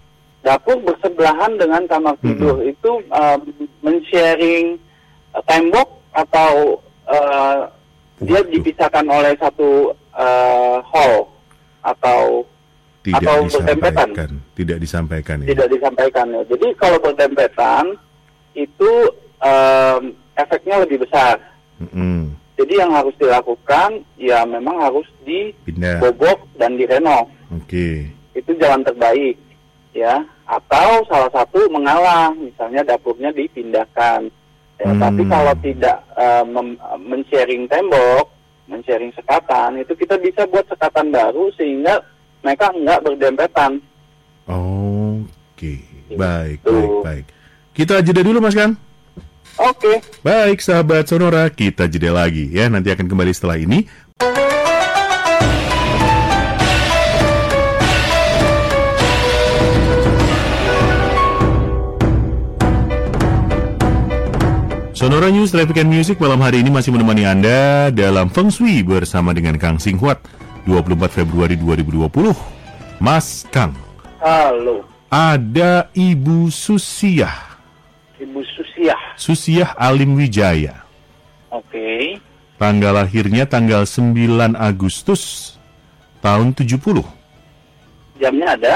Dapur 0.42 0.80
bersebelahan 0.82 1.60
dengan 1.60 1.84
kamar 1.90 2.16
tidur 2.22 2.62
itu 2.64 2.92
eh, 3.02 3.38
men-sharing 3.82 4.78
eh, 5.36 5.44
tembok 5.50 5.90
atau 6.14 6.80
eh, 7.10 7.60
dia 8.22 8.42
dipisahkan 8.46 9.06
oleh 9.10 9.34
satu 9.42 9.92
eh, 10.16 10.78
hall 10.86 11.28
atau 11.82 12.46
Tidak 13.02 13.18
Atau 13.18 13.50
disampaikan. 13.50 14.30
Tidak 14.54 14.78
disampaikan 14.78 15.38
ya. 15.42 15.48
tidak 15.50 15.68
disampaikan 15.74 16.26
ya. 16.38 16.42
Jadi 16.46 16.68
kalau 16.78 17.02
berdempetan 17.02 17.98
itu 18.54 18.92
em, 19.42 20.14
efeknya 20.38 20.86
lebih 20.86 21.02
besar. 21.02 21.42
Mm-mm. 21.82 22.38
Jadi 22.62 22.74
yang 22.78 22.94
harus 22.94 23.16
dilakukan 23.18 23.90
ya 24.16 24.46
memang 24.46 24.78
harus 24.78 25.08
dibobok 25.26 26.46
dan 26.56 26.78
direnov. 26.78 27.26
Oke. 27.50 28.06
Itu 28.38 28.54
jalan 28.62 28.86
terbaik 28.86 29.36
ya. 29.92 30.22
Atau 30.46 31.02
salah 31.08 31.32
satu 31.32 31.66
mengalah, 31.72 32.30
misalnya 32.38 32.86
dapurnya 32.86 33.32
dipindahkan. 33.32 34.30
Ya, 34.78 34.90
Hmm. 34.92 35.00
Tapi 35.00 35.22
kalau 35.26 35.54
tidak 35.62 35.98
mem- 36.46 36.80
men-sharing 37.02 37.66
tembok, 37.66 38.30
men-sharing 38.68 39.14
sekatan, 39.14 39.80
itu 39.80 39.94
kita 39.96 40.18
bisa 40.18 40.44
buat 40.50 40.66
sekatan 40.68 41.10
baru 41.10 41.50
sehingga 41.56 42.02
mereka 42.42 42.74
nggak 42.74 43.02
berdempetan. 43.06 43.78
Oke. 44.50 45.80
Baik, 46.12 46.60
Gitu. 46.60 46.74
baik, 46.74 46.92
baik. 47.06 47.26
Kita 47.72 48.04
jeda 48.04 48.22
dulu 48.26 48.44
Mas 48.44 48.58
kan? 48.58 48.76
Oke. 49.62 50.02
Baik, 50.26 50.58
sahabat 50.58 51.06
Sonora, 51.06 51.46
kita 51.54 51.86
jeda 51.86 52.10
lagi 52.10 52.50
ya. 52.50 52.66
Nanti 52.66 52.90
akan 52.90 53.06
kembali 53.06 53.30
setelah 53.30 53.62
ini. 53.62 53.86
Sonora 65.02 65.34
News 65.34 65.50
Traffic 65.50 65.82
and 65.82 65.90
Music 65.90 66.22
malam 66.22 66.38
hari 66.46 66.62
ini 66.62 66.70
masih 66.70 66.94
menemani 66.94 67.26
Anda 67.26 67.90
dalam 67.90 68.30
Feng 68.30 68.54
Shui 68.54 68.86
bersama 68.86 69.34
dengan 69.34 69.58
Kang 69.58 69.82
Singhuat 69.82 70.22
24 70.70 71.10
Februari 71.10 71.58
2020. 71.58 72.38
Mas 73.02 73.50
Kang, 73.50 73.74
Halo, 74.22 74.86
ada 75.10 75.90
Ibu 75.98 76.54
Susiah, 76.54 77.51
Ibu 78.22 78.40
Susiah. 78.54 79.02
Susiah 79.18 79.74
Alim 79.82 80.14
Wijaya. 80.14 80.86
Oke. 81.50 82.22
Tanggal 82.62 82.94
lahirnya 82.94 83.50
tanggal 83.50 83.90
9 83.90 84.54
Agustus 84.54 85.58
tahun 86.22 86.54
70. 86.54 87.02
Jamnya 88.22 88.48
ada. 88.54 88.76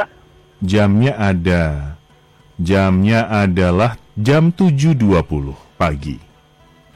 Jamnya 0.66 1.14
ada. 1.14 1.64
Jamnya 2.58 3.30
adalah 3.30 4.02
jam 4.18 4.50
7.20 4.50 5.54
pagi. 5.78 6.18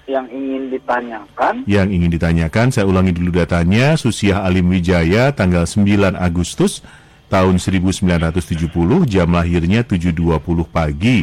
Yang 0.10 0.28
ingin 0.34 0.64
ditanyakan, 0.74 1.54
Yang 1.70 1.88
ingin 1.94 2.10
ditanyakan, 2.10 2.68
saya 2.74 2.90
ulangi 2.90 3.14
dulu 3.14 3.30
datanya, 3.30 3.94
Susiah 3.94 4.42
Alim 4.42 4.74
Wijaya 4.74 5.30
tanggal 5.30 5.70
9 5.70 6.18
Agustus 6.18 6.82
tahun 7.30 7.62
1970, 7.62 9.06
jam 9.06 9.30
lahirnya 9.30 9.86
7.20 9.86 10.66
pagi. 10.66 11.22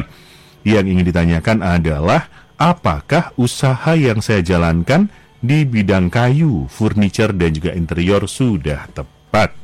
Yang 0.67 0.85
ingin 0.91 1.07
ditanyakan 1.07 1.63
adalah 1.63 2.27
apakah 2.59 3.31
usaha 3.39 3.95
yang 3.95 4.19
saya 4.19 4.43
jalankan 4.43 5.07
di 5.39 5.63
bidang 5.63 6.11
kayu, 6.11 6.67
furniture 6.67 7.31
dan 7.31 7.55
juga 7.55 7.71
interior 7.71 8.27
sudah 8.27 8.83
tepat? 8.91 9.55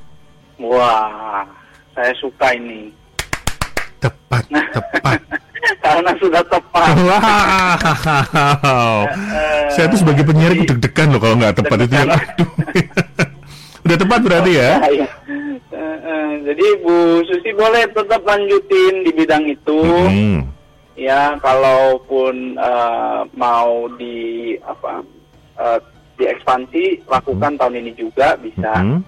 Wah, 0.63 1.43
saya 1.91 2.15
suka 2.15 2.55
ini. 2.55 2.87
Tepat, 3.99 4.47
tepat. 4.79 5.19
Karena 5.83 6.15
sudah 6.23 6.39
tepat. 6.47 6.95
Wow. 6.95 9.03
Saya 9.75 9.91
tuh 9.91 9.99
sebagai 9.99 10.23
penyiar 10.23 10.55
itu 10.55 10.71
deg-degan 10.71 11.11
loh 11.11 11.19
kalau 11.19 11.35
nggak 11.35 11.59
tepat 11.59 11.83
itu 11.83 11.99
yang 11.99 12.15
aduh. 12.15 12.47
Udah 13.83 13.97
tepat 13.99 14.19
berarti 14.23 14.51
ya? 14.55 14.79
Eh, 14.87 15.03
eh, 15.75 16.31
jadi 16.47 16.65
Bu 16.79 17.27
Susi 17.27 17.51
boleh 17.51 17.91
tetap 17.91 18.23
lanjutin 18.23 19.03
di 19.03 19.11
bidang 19.11 19.43
itu. 19.51 19.83
Hmm. 19.83 20.62
Ya, 20.93 21.35
kalaupun 21.41 22.53
eh, 22.53 23.21
mau 23.33 23.89
di 23.97 24.53
apa 24.61 25.01
eh, 25.57 25.79
diekspansi 26.21 27.09
lakukan 27.09 27.57
tahun 27.57 27.81
ini 27.81 27.91
juga 27.97 28.37
bisa. 28.37 28.73
Hmm. 28.77 29.01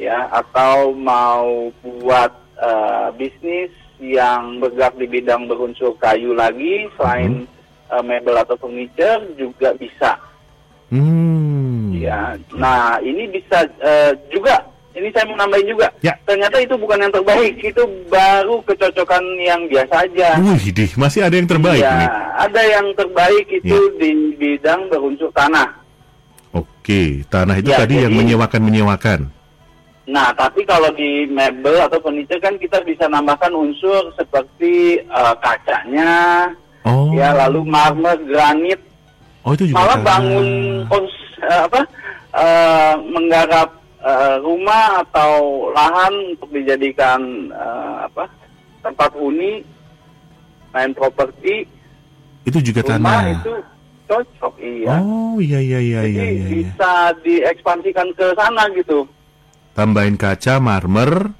ya 0.00 0.32
atau 0.32 0.96
mau 0.96 1.68
buat 1.84 2.32
eh, 2.56 3.08
bisnis 3.20 3.68
yang 4.00 4.56
bergerak 4.56 4.96
di 4.96 5.04
bidang 5.04 5.44
berunsur 5.44 5.92
kayu 6.00 6.32
lagi 6.32 6.88
selain 6.96 7.44
eh, 7.92 8.00
mebel 8.00 8.32
atau 8.40 8.56
furniture 8.56 9.20
juga 9.36 9.76
bisa 9.76 10.16
Hmm. 10.88 11.92
ya 11.94 12.34
nah 12.56 12.96
ini 13.04 13.28
bisa 13.28 13.68
eh, 13.78 14.16
juga 14.32 14.64
ini 14.92 15.08
saya 15.10 15.24
mau 15.24 15.36
nambahin 15.36 15.66
juga 15.66 15.86
Ya. 16.00 16.14
ternyata 16.22 16.56
itu 16.58 16.74
bukan 16.74 16.98
yang 16.98 17.12
terbaik 17.12 17.54
itu 17.56 17.82
baru 18.06 18.58
kecocokan 18.64 19.22
yang 19.38 19.60
biasa 19.66 19.94
aja 20.04 20.28
Wih, 20.36 20.66
dih, 20.68 20.90
masih 20.94 21.20
ada 21.22 21.34
yang 21.34 21.46
terbaik 21.46 21.78
ya 21.78 21.94
nih. 21.96 22.10
ada 22.40 22.62
yang 22.64 22.86
terbaik 22.92 23.46
itu 23.48 23.70
Ya. 23.70 23.96
di 23.96 24.10
bidang 24.36 24.80
berunsur 24.88 25.30
tanah 25.30 25.78
Oke, 26.50 27.22
tanah 27.24 27.54
itu 27.56 27.70
Ya, 27.70 27.78
tadi 27.78 27.94
yang 27.96 28.10
jadi- 28.10 28.18
menyewakan-menyewakan. 28.26 29.30
Nah, 30.04 30.34
tapi 30.34 30.66
kalau 30.66 30.90
di 30.90 31.22
mebel 31.24 31.78
atau 31.78 32.02
furniture 32.02 32.42
kan 32.42 32.58
kita 32.58 32.82
bisa 32.82 33.06
nambahkan 33.06 33.54
unsur 33.54 34.10
seperti 34.12 34.98
eh, 34.98 35.34
kacanya, 35.38 36.50
Oh. 36.82 37.14
ya 37.14 37.30
lalu 37.36 37.62
marmer, 37.62 38.18
granit, 38.24 38.82
Oh, 39.40 39.54
itu 39.54 39.70
juga 39.70 39.78
malah 39.78 39.98
bangun 40.02 40.48
kons- 40.84 41.30
eh, 41.38 41.60
apa 41.62 41.80
eh, 42.34 42.94
menggarap 43.06 43.68
eh, 44.00 44.36
rumah 44.40 45.00
atau 45.00 45.32
lahan 45.70 46.12
untuk 46.32 46.50
dijadikan 46.50 47.20
eh, 47.48 47.94
apa 48.04 48.24
tempat 48.80 49.12
huni, 49.12 49.60
main 50.72 50.92
properti, 50.92 51.68
Itu 52.42 52.58
juga 52.58 52.80
rumah 52.80 53.20
tanah. 53.20 53.36
itu 53.36 53.52
cocok, 54.08 54.54
iya. 54.58 54.96
Oh, 54.98 55.36
iya 55.36 55.60
iya 55.60 55.78
iya 55.78 56.00
Jadi 56.02 56.10
iya 56.10 56.24
iya. 56.24 56.32
iya. 56.32 56.48
bisa 56.50 56.92
diekspansikan 57.20 58.08
ke 58.16 58.26
sana 58.32 58.64
gitu. 58.72 59.04
Tambahin 59.70 60.16
kaca, 60.16 60.58
marmer 60.58 61.30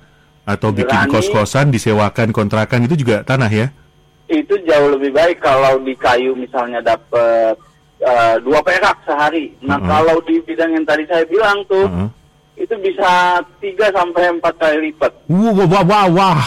atau 0.44 0.68
bikin 0.70 0.92
Granit. 1.08 1.12
kos-kosan 1.12 1.70
disewakan 1.70 2.30
kontrakan 2.30 2.84
itu 2.84 2.94
juga 2.96 3.22
tanah 3.22 3.50
ya? 3.50 3.68
itu 4.30 4.54
jauh 4.62 4.94
lebih 4.94 5.10
baik 5.10 5.42
kalau 5.42 5.82
di 5.82 5.90
kayu 5.98 6.38
misalnya 6.38 6.78
dapat 6.78 7.58
eh, 7.98 8.34
dua 8.38 8.62
perak 8.62 9.02
sehari. 9.02 9.50
Nah 9.58 9.74
Mm-mm. 9.74 9.90
kalau 9.90 10.16
di 10.22 10.38
bidang 10.46 10.70
yang 10.70 10.86
tadi 10.86 11.02
saya 11.10 11.26
bilang 11.26 11.58
tuh 11.66 11.82
Heeh. 11.82 12.08
Itu 12.60 12.74
bisa 12.76 13.40
3 13.40 13.64
sampai 13.88 14.28
empat 14.30 14.54
kali 14.54 14.92
lipat. 14.92 15.08
Wah, 15.26 15.52
wah, 15.56 15.64
wah, 15.64 15.82
wah, 15.82 16.04
wah. 16.12 16.38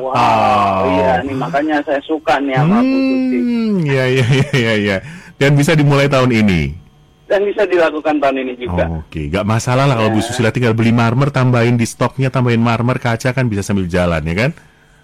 Wow, 0.00 0.80
iya 0.90 1.20
nih 1.20 1.36
makanya 1.36 1.76
saya 1.84 2.00
suka 2.00 2.40
nih 2.40 2.56
sama. 2.56 2.80
Hmm, 2.80 3.84
ya, 3.84 4.04
ya, 4.08 4.24
ya, 4.24 4.48
ya, 4.56 4.74
ya. 4.74 4.96
Dan 5.36 5.52
bisa 5.54 5.76
dimulai 5.76 6.08
tahun 6.08 6.32
ini. 6.32 6.72
Dan 7.28 7.44
bisa 7.44 7.64
dilakukan 7.64 8.16
tahun 8.16 8.44
ini 8.44 8.52
juga. 8.56 8.84
Oh, 8.88 9.04
Oke, 9.04 9.28
nggak 9.28 9.44
masalah 9.44 9.84
lah 9.84 9.96
kalau 9.96 10.08
Ya. 10.08 10.16
Bu 10.16 10.20
Susila 10.20 10.48
tinggal 10.48 10.72
beli 10.72 10.92
marmer, 10.92 11.28
tambahin 11.28 11.76
di 11.76 11.84
stoknya, 11.84 12.28
tambahin 12.28 12.60
marmer, 12.60 12.96
kaca 12.96 13.32
kan 13.32 13.44
bisa 13.44 13.60
sambil 13.60 13.84
jalan 13.84 14.24
ya 14.24 14.36
kan? 14.36 14.50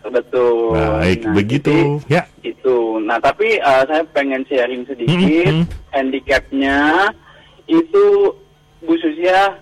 Betul. 0.09 0.73
Baik, 0.73 1.21
Nah, 1.25 1.33
begitu. 1.37 1.77
jadi 2.01 2.09
Ya. 2.09 2.23
Itu. 2.41 2.97
Nah, 3.05 3.21
tapi 3.21 3.61
eh, 3.61 3.83
saya 3.85 4.01
pengen 4.13 4.41
sharing 4.49 4.89
sedikit 4.89 5.53
Mm-mm. 5.53 5.69
handicapnya 5.93 7.09
itu 7.65 8.33
Bu 8.81 8.95
Susia 8.97 9.53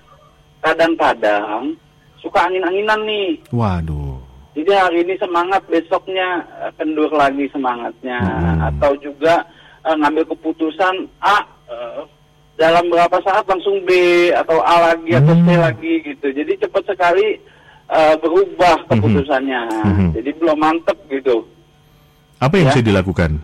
kadang-kadang 0.60 1.76
suka 2.20 2.48
angin-anginan 2.48 3.00
nih. 3.04 3.30
Waduh. 3.52 4.18
Jadi 4.56 4.72
hari 4.72 4.98
ini 5.04 5.14
semangat, 5.20 5.60
besoknya 5.68 6.40
eh, 6.64 6.72
kendur 6.80 7.12
lagi 7.12 7.44
semangatnya. 7.52 8.18
Hmm. 8.24 8.66
Atau 8.72 8.96
juga 8.98 9.44
eh, 9.84 9.94
ngambil 9.96 10.24
keputusan 10.32 11.06
A 11.20 11.44
eh, 11.68 12.00
dalam 12.56 12.88
berapa 12.88 13.20
saat 13.20 13.44
langsung 13.44 13.76
B 13.84 13.92
atau 14.32 14.64
A 14.64 14.92
lagi 14.92 15.12
atau 15.12 15.34
C 15.36 15.48
Hmm. 15.52 15.60
lagi 15.60 15.92
gitu. 16.02 16.26
Jadi 16.32 16.52
cepat 16.56 16.82
sekali 16.88 17.36
eh, 17.86 18.14
berubah 18.18 18.82
keputusannya. 18.90 19.62
Mhm. 19.84 20.08
Jadi 20.18 20.30
belum 20.40 20.58
mantep 20.58 20.98
gitu. 21.06 21.44
Apa 22.42 22.58
yang 22.58 22.68
Ya. 22.68 22.70
bisa 22.74 22.82
dilakukan? 22.82 23.38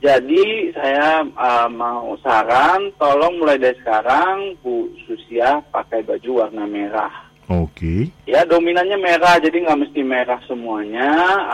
Jadi 0.00 0.72
saya 0.72 1.20
eh, 1.20 1.68
mau 1.68 2.16
saran, 2.24 2.88
tolong 2.96 3.36
mulai 3.36 3.60
dari 3.60 3.76
sekarang 3.84 4.56
Bu 4.64 4.88
Susia 5.04 5.60
pakai 5.68 6.00
baju 6.00 6.44
warna 6.44 6.64
merah. 6.64 7.12
Oke. 7.50 8.08
Ya 8.24 8.46
dominannya 8.46 8.96
merah, 8.96 9.36
jadi 9.42 9.60
nggak 9.60 9.80
mesti 9.84 10.00
merah 10.00 10.40
semuanya. 10.48 11.10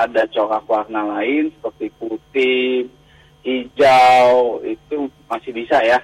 Ada 0.07 0.31
corak 0.31 0.69
warna 0.71 1.19
lain 1.19 1.51
seperti 1.59 1.91
putih, 1.99 2.87
hijau, 3.43 4.61
itu 4.63 5.11
masih 5.27 5.51
bisa 5.57 5.83
ya. 5.83 5.99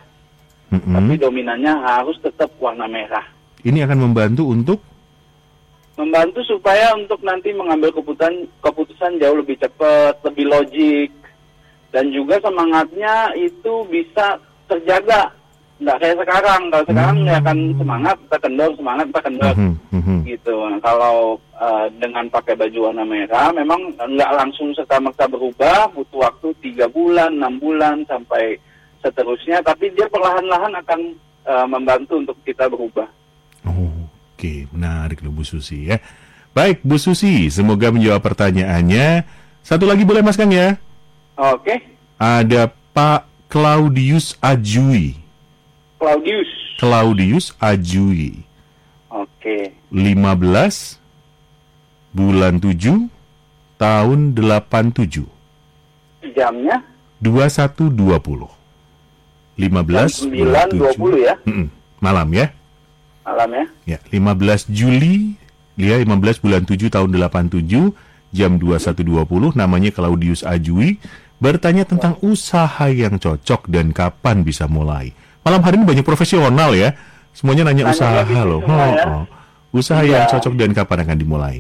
Mm-mm. 0.72 0.96
Tapi 0.96 1.14
dominannya 1.20 1.78
harus 1.78 2.16
tetap 2.24 2.50
warna 2.58 2.88
merah. 2.88 3.22
Ini 3.62 3.86
akan 3.86 4.10
membantu 4.10 4.50
untuk 4.50 4.80
Membantu 5.92 6.40
supaya 6.48 6.96
untuk 6.96 7.20
nanti 7.20 7.52
mengambil 7.52 7.92
keputusan 7.92 8.48
keputusan 8.64 9.20
jauh 9.20 9.36
lebih 9.36 9.60
cepat, 9.60 10.24
lebih 10.24 10.48
logik, 10.48 11.12
dan 11.92 12.08
juga 12.10 12.40
semangatnya 12.40 13.30
itu 13.36 13.84
bisa 13.86 14.40
terjaga. 14.66 15.28
Nggak 15.82 15.98
kayak 15.98 16.16
sekarang. 16.24 16.62
Kalau 16.70 16.84
sekarang 16.88 17.16
Hmm. 17.20 17.28
ya 17.28 17.34
akan 17.42 17.58
semangat, 17.74 18.16
kita 18.16 18.38
kendor, 18.38 18.70
semangat, 18.78 19.04
kita 19.10 19.22
kendor. 19.28 19.54
Mhm, 19.58 19.74
mhm. 19.92 20.16
gitu. 20.24 20.56
Nah, 20.66 20.80
kalau 20.80 21.16
eh, 21.62 21.86
dengan 22.02 22.24
pakai 22.26 22.58
baju 22.58 22.78
warna 22.90 23.04
merah, 23.06 23.54
memang 23.54 23.94
nggak 23.94 24.32
langsung 24.34 24.74
serta 24.74 24.98
merta 24.98 25.30
berubah, 25.30 25.86
butuh 25.94 26.26
waktu 26.26 26.48
tiga 26.58 26.90
bulan, 26.90 27.38
enam 27.38 27.54
bulan 27.62 28.02
sampai 28.10 28.58
seterusnya. 28.98 29.62
Tapi 29.62 29.90
dia 29.94 30.10
perlahan-lahan 30.10 30.74
akan 30.82 31.00
eh, 31.42 31.66
membantu 31.66 32.18
untuk 32.18 32.38
kita 32.46 32.66
berubah. 32.70 33.06
Oke, 33.66 34.66
menarik 34.74 35.22
loh 35.22 35.30
Bu 35.30 35.46
Susi 35.46 35.86
ya. 35.86 36.02
Baik, 36.50 36.82
Bu 36.82 36.98
Susi, 36.98 37.46
semoga 37.46 37.94
menjawab 37.94 38.22
pertanyaannya. 38.22 39.22
Satu 39.62 39.86
lagi 39.86 40.02
boleh 40.02 40.18
Mas 40.18 40.34
Kang 40.34 40.50
ya? 40.50 40.74
Oke, 41.36 41.74
Ada 42.18 42.70
Pak 42.92 43.26
Claudius 43.48 44.36
Ajui. 44.38 45.16
Claudius. 45.98 46.48
Claudius 46.78 47.54
Ajui. 47.58 48.42
Oke, 49.08 49.72
15 49.90 50.98
bulan 52.10 52.58
7 52.58 53.08
tahun 53.76 54.18
87. 54.34 55.24
jamnya 56.32 56.80
21.20. 57.20 58.48
15 59.58 59.60
jam 59.60 60.30
bulan 60.32 60.66
9.20 60.70 61.20
7. 61.20 61.28
ya 61.28 61.34
Mm-mm, 61.44 61.66
Malam 62.00 62.28
ya. 62.32 62.46
malam 63.22 63.50
ya. 63.52 63.64
Ya, 63.86 63.98
15 64.10 64.66
Juli, 64.66 65.38
dia 65.78 66.02
15 66.02 66.42
bulan 66.42 66.62
7 66.66 66.90
tahun 66.90 67.10
87, 67.14 67.94
jam 68.34 68.58
21.20, 68.58 69.54
namanya 69.54 69.90
Claudius 69.94 70.42
Ajui, 70.42 70.98
bertanya 71.42 71.82
tentang 71.82 72.14
usaha 72.22 72.86
yang 72.86 73.18
cocok 73.18 73.66
dan 73.66 73.90
kapan 73.90 74.46
bisa 74.46 74.70
mulai. 74.70 75.10
Malam 75.42 75.58
hari 75.58 75.82
ini 75.82 75.86
banyak 75.90 76.06
profesional 76.06 76.70
ya, 76.70 76.94
semuanya 77.34 77.66
nanya 77.66 77.90
usaha 77.90 78.22
loh. 78.46 78.62
semua 78.62 78.86
ya. 78.94 79.04
Oh, 79.10 79.14
oh. 79.18 79.24
Usaha 79.74 80.06
Iya. 80.06 80.22
yang 80.22 80.24
cocok 80.30 80.54
dan 80.54 80.70
kapan 80.70 80.98
akan 81.02 81.16
dimulai. 81.18 81.56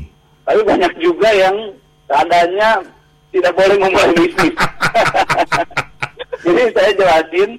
Tapi 0.46 0.60
banyak 0.62 0.92
juga 1.02 1.28
yang 1.34 1.56
keadaannya 2.06 2.70
tidak 3.32 3.52
boleh 3.56 3.76
memulai 3.80 4.12
bisnis. 4.14 4.54
Jadi 6.44 6.62
saya 6.74 6.90
jelasin, 6.92 7.50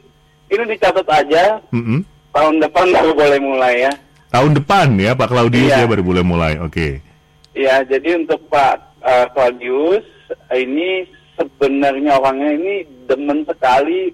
ini 0.47 0.63
dicatat 0.69 1.07
aja, 1.07 1.43
Mm-mm. 1.71 1.99
tahun 2.31 2.55
depan 2.61 2.85
baru 2.91 3.11
boleh 3.15 3.39
mulai 3.39 3.73
ya. 3.87 3.91
Tahun 4.29 4.51
depan 4.53 4.87
ya 4.97 5.11
Pak 5.13 5.29
Claudius 5.29 5.69
Iya. 5.69 5.83
ya 5.83 5.87
baru 5.87 6.03
boleh 6.03 6.23
mulai. 6.23 6.53
Oke. 6.57 6.99
Ya, 7.53 7.85
jadi 7.85 8.17
untuk 8.17 8.41
Pak 8.49 8.97
eh, 9.01 9.25
Claudius 9.31 10.05
ini 10.51 11.05
sebenarnya 11.33 12.17
orangnya 12.17 12.49
ini 12.53 12.73
demen 13.05 13.41
sekali 13.43 14.11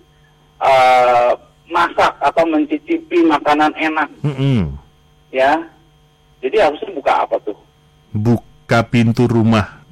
eh, 0.59 1.31
masak 1.69 2.13
atau 2.17 2.43
mencicipi 2.49 3.21
makanan 3.21 3.69
enak 3.77 4.09
Mm-mm. 4.25 4.73
ya. 5.29 5.59
Jadi 6.39 6.55
harusnya 6.57 6.89
buka 6.95 7.13
apa 7.27 7.35
tuh? 7.43 7.57
Buka 8.09 8.79
pintu 8.87 9.27
rumah. 9.27 9.83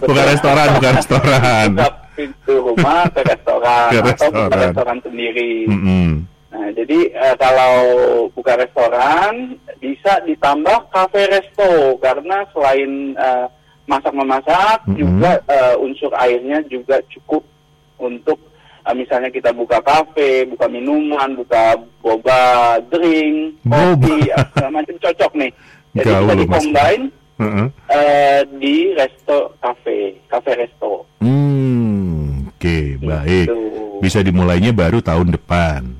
bukan 0.00 0.24
restoran, 0.26 0.68
bukan 0.80 0.92
restoran. 0.96 1.68
Buka 1.76 1.88
pintu 2.16 2.54
rumah 2.56 3.04
ke 3.12 3.20
restoran 3.22 3.88
Ke 3.92 3.98
atau 4.00 4.28
buka 4.32 4.48
restoran. 4.48 4.60
restoran 4.64 4.98
sendiri. 5.04 5.52
Mm-mm. 5.68 6.08
Nah, 6.50 6.68
jadi 6.74 6.98
eh, 7.14 7.34
kalau 7.38 7.74
buka 8.34 8.58
restoran 8.58 9.54
bisa 9.78 10.18
ditambah 10.26 10.90
kafe 10.90 11.30
resto 11.30 11.94
karena 12.02 12.42
selain 12.50 13.14
eh, 13.14 13.46
masak 13.90 14.14
memasak 14.14 14.78
Mhm. 14.86 14.94
juga 14.94 15.30
eh, 15.44 15.74
unsur 15.76 16.14
airnya 16.14 16.62
juga 16.70 17.02
cukup 17.10 17.42
untuk 17.98 18.38
eh, 18.80 18.94
misalnya 18.94 19.28
kita 19.28 19.50
buka 19.50 19.82
kafe, 19.82 20.46
buka 20.46 20.64
minuman, 20.64 21.34
buka 21.34 21.74
boba 21.98 22.40
drink, 22.88 23.58
kopi, 23.60 24.30
eh, 24.30 24.44
segala 24.54 24.80
macam 24.80 24.96
cocok 24.96 25.32
nih. 25.34 25.50
Jadi 25.98 26.06
Gaul 26.06 26.22
bisa 26.22 26.30
loh, 26.30 26.30
Mas. 26.30 26.40
dikombine 26.40 27.04
Heeh. 27.36 27.66
eh, 27.90 28.40
di 28.56 28.74
resto 28.94 29.36
kafe, 29.58 29.98
kafe 30.24 30.50
resto. 30.56 31.04
Hmm, 31.18 32.46
oke, 32.48 32.76
baik. 33.02 33.46
Gitu. 33.50 33.60
Bisa 34.00 34.24
dimulainya 34.24 34.72
baru 34.72 35.02
tahun 35.02 35.34
depan. 35.34 35.99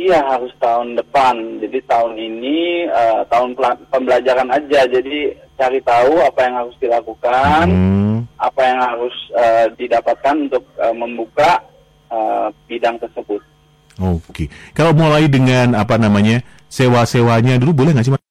Iya 0.00 0.24
harus 0.24 0.48
tahun 0.56 0.96
depan. 0.96 1.60
Jadi 1.60 1.78
tahun 1.84 2.16
ini 2.16 2.88
eh, 2.88 3.20
tahun 3.28 3.52
pembelajaran 3.92 4.48
aja. 4.48 4.88
Jadi 4.88 5.36
cari 5.60 5.76
tahu 5.84 6.24
apa 6.24 6.40
yang 6.48 6.54
harus 6.64 6.76
dilakukan, 6.80 7.66
Hmm, 7.68 8.24
apa 8.40 8.60
yang 8.64 8.80
harus 8.80 9.12
eh, 9.36 9.66
didapatkan 9.76 10.48
untuk 10.48 10.64
eh, 10.80 10.94
membuka 10.96 11.60
eh, 12.08 12.48
bidang 12.64 12.96
tersebut. 12.96 13.44
Oke. 14.00 14.48
Kalau 14.72 14.96
mulai 14.96 15.28
dengan 15.28 15.76
apa 15.76 16.00
namanya 16.00 16.40
sewa-sewanya 16.72 17.60
dulu 17.60 17.84
boleh 17.84 17.92
nggak 17.92 18.06
sih? 18.08 18.14
Mas? 18.16 18.24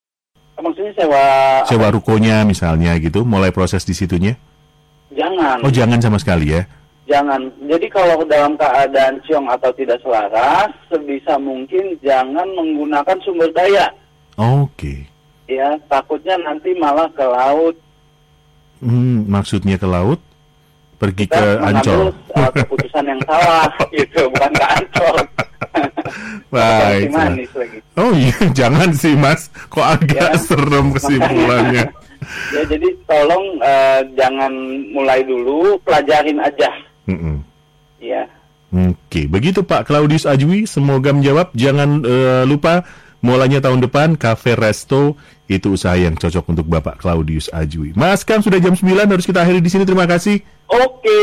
Maksudnya 0.58 0.93
sewa 0.97 1.23
Sewa 1.69 1.88
rukonya 1.93 2.41
misalnya 2.49 2.97
gitu, 2.97 3.21
mulai 3.21 3.53
proses 3.53 3.86
di 3.86 3.93
situnya? 3.93 4.34
jangan, 5.10 5.58
Oh 5.65 5.71
jangan 5.73 5.99
sama 6.01 6.17
sekali 6.21 6.53
ya? 6.53 6.65
Jangan. 7.10 7.41
Jadi 7.65 7.89
kalau 7.89 8.22
dalam 8.24 8.54
keadaan 8.54 9.17
ciong 9.26 9.50
atau 9.50 9.74
tidak 9.74 9.98
selaras, 10.00 10.69
sebisa 10.88 11.36
mungkin 11.36 11.98
jangan 12.00 12.45
menggunakan 12.54 13.17
sumber 13.19 13.50
daya. 13.52 13.89
Oke. 14.38 15.04
Ya 15.50 15.74
takutnya 15.86 16.38
nanti 16.38 16.72
malah 16.78 17.10
ke 17.12 17.26
laut 17.26 17.74
Hmm, 18.80 19.28
maksudnya 19.28 19.76
ke 19.76 19.84
laut? 19.84 20.22
Pergi 20.95 21.26
ke 21.26 21.36
kita 21.36 21.60
Ancol? 21.60 22.15
mengambil 22.15 22.39
uh, 22.39 22.52
keputusan 22.54 23.04
yang 23.04 23.22
salah 23.28 23.67
gitu 23.98 24.22
bukan 24.32 24.52
ke 24.54 24.65
Ancol 24.72 25.17
Baik. 26.54 27.08
Oh 27.95 28.12
iya, 28.15 28.36
jangan 28.60 28.89
sih 28.91 29.13
mas. 29.13 29.52
Kok 29.67 29.84
agak 29.86 30.32
Ya. 30.32 30.39
serem 30.39 30.95
kesimpulannya. 30.95 31.84
ya 32.52 32.62
jadi 32.67 32.88
tolong 33.04 33.45
uh, 33.60 34.00
jangan 34.13 34.52
mulai 34.91 35.24
dulu 35.24 35.76
pelajarin 35.82 36.36
aja 36.38 36.67
Mm-mm. 37.10 37.41
ya 37.98 38.30
Oke, 38.69 39.26
begitu 39.26 39.65
Pak 39.65 39.89
Claudius 39.89 40.30
Ajwi. 40.30 40.69
Semoga 40.69 41.10
menjawab. 41.10 41.50
Jangan 41.58 42.06
eh, 42.06 42.43
lupa 42.45 42.86
mulainya 43.19 43.60
tahun 43.60 43.82
depan 43.82 44.13
Cafe 44.13 44.54
Resto 44.54 45.17
itu 45.50 45.74
usaha 45.74 45.98
yang 45.98 46.13
cocok 46.13 46.45
untuk 46.54 46.69
Bapak 46.69 47.02
Claudius 47.02 47.50
Ajwi. 47.50 47.98
Mas 47.98 48.22
kan 48.22 48.45
sudah 48.45 48.62
jam 48.62 48.78
9 48.78 48.86
harus 49.10 49.26
kita 49.26 49.41
akhiri 49.41 49.60
di 49.65 49.74
sini. 49.74 49.89
Terima 49.89 50.06
kasih. 50.06 50.45
oke 50.69 51.19